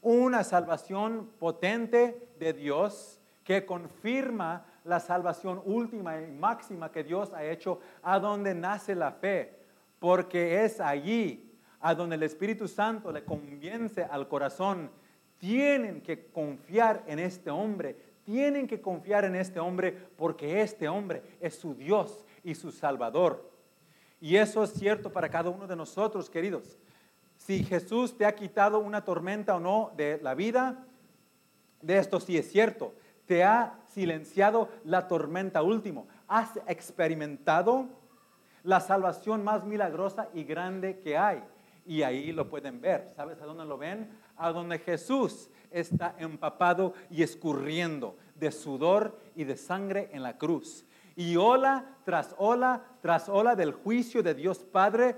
una 0.00 0.44
salvación 0.44 1.30
potente 1.38 2.28
de 2.38 2.52
Dios 2.52 3.20
que 3.42 3.66
confirma 3.66 4.64
la 4.86 5.00
salvación 5.00 5.60
última 5.64 6.20
y 6.20 6.30
máxima 6.30 6.90
que 6.90 7.04
Dios 7.04 7.32
ha 7.32 7.44
hecho 7.44 7.80
a 8.02 8.18
donde 8.18 8.54
nace 8.54 8.94
la 8.94 9.12
fe, 9.12 9.58
porque 9.98 10.64
es 10.64 10.80
allí 10.80 11.52
a 11.80 11.94
donde 11.94 12.16
el 12.16 12.22
Espíritu 12.22 12.68
Santo 12.68 13.12
le 13.12 13.24
convence 13.24 14.04
al 14.04 14.28
corazón. 14.28 14.90
Tienen 15.38 16.00
que 16.00 16.26
confiar 16.26 17.02
en 17.06 17.18
este 17.18 17.50
hombre, 17.50 17.96
tienen 18.24 18.66
que 18.66 18.80
confiar 18.80 19.24
en 19.24 19.34
este 19.34 19.60
hombre 19.60 19.92
porque 20.16 20.62
este 20.62 20.88
hombre 20.88 21.22
es 21.40 21.56
su 21.56 21.74
Dios 21.74 22.24
y 22.42 22.54
su 22.54 22.70
Salvador. 22.70 23.50
Y 24.20 24.36
eso 24.36 24.64
es 24.64 24.72
cierto 24.72 25.12
para 25.12 25.28
cada 25.28 25.50
uno 25.50 25.66
de 25.66 25.76
nosotros, 25.76 26.30
queridos. 26.30 26.78
Si 27.36 27.62
Jesús 27.64 28.16
te 28.16 28.24
ha 28.24 28.34
quitado 28.34 28.78
una 28.78 29.04
tormenta 29.04 29.56
o 29.56 29.60
no 29.60 29.92
de 29.96 30.18
la 30.22 30.34
vida, 30.34 30.86
de 31.82 31.98
esto 31.98 32.18
sí 32.18 32.38
es 32.38 32.50
cierto. 32.50 32.94
Te 33.26 33.44
ha 33.44 33.78
silenciado 33.88 34.68
la 34.84 35.08
tormenta 35.08 35.62
último. 35.62 36.06
Has 36.28 36.56
experimentado 36.66 37.88
la 38.62 38.80
salvación 38.80 39.44
más 39.44 39.64
milagrosa 39.64 40.28
y 40.34 40.44
grande 40.44 40.98
que 41.00 41.16
hay. 41.16 41.42
Y 41.84 42.02
ahí 42.02 42.32
lo 42.32 42.48
pueden 42.48 42.80
ver. 42.80 43.08
¿Sabes 43.14 43.40
a 43.40 43.46
dónde 43.46 43.64
lo 43.64 43.78
ven? 43.78 44.10
A 44.36 44.50
donde 44.50 44.78
Jesús 44.78 45.50
está 45.70 46.14
empapado 46.18 46.94
y 47.10 47.22
escurriendo 47.22 48.16
de 48.34 48.50
sudor 48.50 49.18
y 49.34 49.44
de 49.44 49.56
sangre 49.56 50.08
en 50.12 50.22
la 50.22 50.36
cruz. 50.36 50.84
Y 51.14 51.36
ola 51.36 51.96
tras 52.04 52.34
ola 52.38 52.82
tras 53.00 53.28
ola 53.28 53.54
del 53.56 53.72
juicio 53.72 54.22
de 54.22 54.34
Dios 54.34 54.58
Padre 54.58 55.16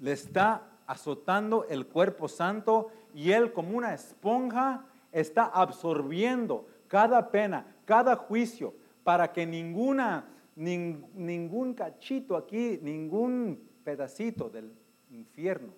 le 0.00 0.12
está 0.12 0.62
azotando 0.86 1.66
el 1.68 1.86
cuerpo 1.86 2.28
santo 2.28 2.90
y 3.14 3.30
él 3.30 3.52
como 3.52 3.76
una 3.76 3.94
esponja 3.94 4.84
está 5.12 5.44
absorbiendo 5.44 6.66
cada 6.90 7.30
pena, 7.30 7.64
cada 7.84 8.16
juicio, 8.16 8.74
para 9.04 9.32
que 9.32 9.46
ninguna, 9.46 10.28
ningún 10.56 11.72
cachito 11.72 12.36
aquí, 12.36 12.80
ningún 12.82 13.70
pedacito 13.84 14.50
del 14.50 14.74
infierno 15.12 15.72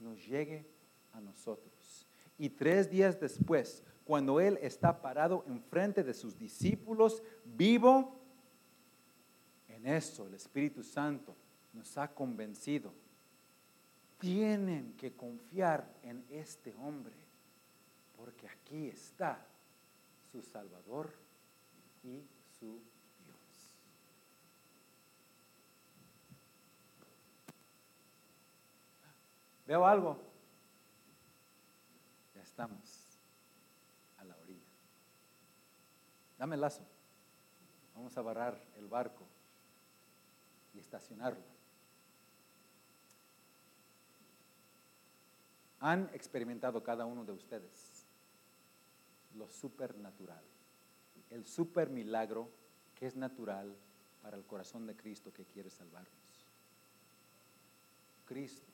nos 0.00 0.26
llegue 0.26 0.64
a 1.12 1.20
nosotros. 1.20 2.08
Y 2.38 2.48
tres 2.48 2.90
días 2.90 3.20
después, 3.20 3.84
cuando 4.06 4.40
Él 4.40 4.58
está 4.62 5.02
parado 5.02 5.44
enfrente 5.46 6.02
de 6.02 6.14
sus 6.14 6.38
discípulos, 6.38 7.22
vivo, 7.44 8.18
en 9.68 9.86
eso 9.86 10.26
el 10.26 10.32
Espíritu 10.32 10.82
Santo 10.82 11.36
nos 11.74 11.98
ha 11.98 12.08
convencido. 12.08 12.94
Tienen 14.18 14.94
que 14.94 15.12
confiar 15.12 15.86
en 16.02 16.24
este 16.30 16.74
hombre, 16.76 17.16
porque 18.16 18.48
aquí 18.48 18.88
está 18.88 19.46
su 20.32 20.42
Salvador 20.42 21.12
y 22.02 22.22
su 22.58 22.80
Dios. 23.26 23.70
¿Veo 29.66 29.86
algo? 29.86 30.16
Ya 32.34 32.42
estamos 32.42 33.18
a 34.18 34.24
la 34.24 34.34
orilla. 34.38 34.72
Dame 36.38 36.54
el 36.54 36.62
lazo. 36.62 36.82
Vamos 37.94 38.16
a 38.16 38.22
barrar 38.22 38.58
el 38.78 38.88
barco 38.88 39.24
y 40.74 40.78
estacionarlo. 40.78 41.52
Han 45.80 46.08
experimentado 46.14 46.82
cada 46.82 47.04
uno 47.04 47.22
de 47.22 47.32
ustedes 47.32 47.91
lo 49.34 49.48
supernatural, 49.48 50.42
el 51.30 51.46
super 51.46 51.90
milagro 51.90 52.48
que 52.94 53.06
es 53.06 53.16
natural 53.16 53.74
para 54.22 54.36
el 54.36 54.44
corazón 54.44 54.86
de 54.86 54.94
Cristo 54.94 55.32
que 55.32 55.44
quiere 55.44 55.70
salvarnos. 55.70 56.12
Cristo 58.26 58.66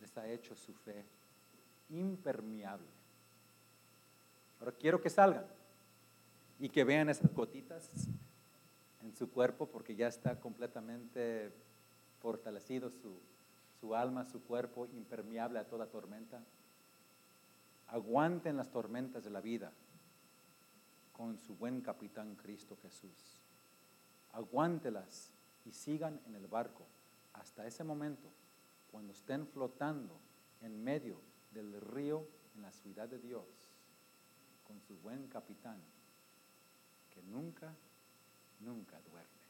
les 0.00 0.16
ha 0.18 0.28
hecho 0.28 0.54
su 0.54 0.74
fe 0.74 1.04
impermeable. 1.90 2.88
Ahora 4.60 4.72
quiero 4.72 5.00
que 5.00 5.10
salgan 5.10 5.46
y 6.58 6.68
que 6.68 6.84
vean 6.84 7.08
esas 7.08 7.32
gotitas 7.32 7.90
en 9.02 9.14
su 9.14 9.30
cuerpo 9.30 9.66
porque 9.66 9.94
ya 9.94 10.08
está 10.08 10.40
completamente 10.40 11.52
fortalecido 12.20 12.90
su, 12.90 13.18
su 13.80 13.94
alma, 13.94 14.24
su 14.24 14.42
cuerpo 14.42 14.86
impermeable 14.86 15.58
a 15.58 15.68
toda 15.68 15.86
tormenta. 15.86 16.42
Aguanten 17.88 18.56
las 18.56 18.70
tormentas 18.70 19.24
de 19.24 19.30
la 19.30 19.40
vida 19.40 19.72
con 21.12 21.38
su 21.38 21.54
buen 21.56 21.80
capitán 21.80 22.34
Cristo 22.34 22.76
Jesús. 22.82 23.40
Aguántelas 24.32 25.30
y 25.64 25.72
sigan 25.72 26.20
en 26.26 26.34
el 26.34 26.46
barco 26.46 26.86
hasta 27.32 27.66
ese 27.66 27.84
momento, 27.84 28.28
cuando 28.90 29.12
estén 29.12 29.46
flotando 29.46 30.18
en 30.60 30.82
medio 30.82 31.20
del 31.52 31.80
río 31.80 32.26
en 32.54 32.62
la 32.62 32.72
ciudad 32.72 33.08
de 33.08 33.18
Dios, 33.18 33.46
con 34.66 34.80
su 34.80 34.96
buen 34.98 35.28
capitán, 35.28 35.80
que 37.10 37.22
nunca 37.22 37.74
nunca 38.60 39.00
duerme. 39.10 39.43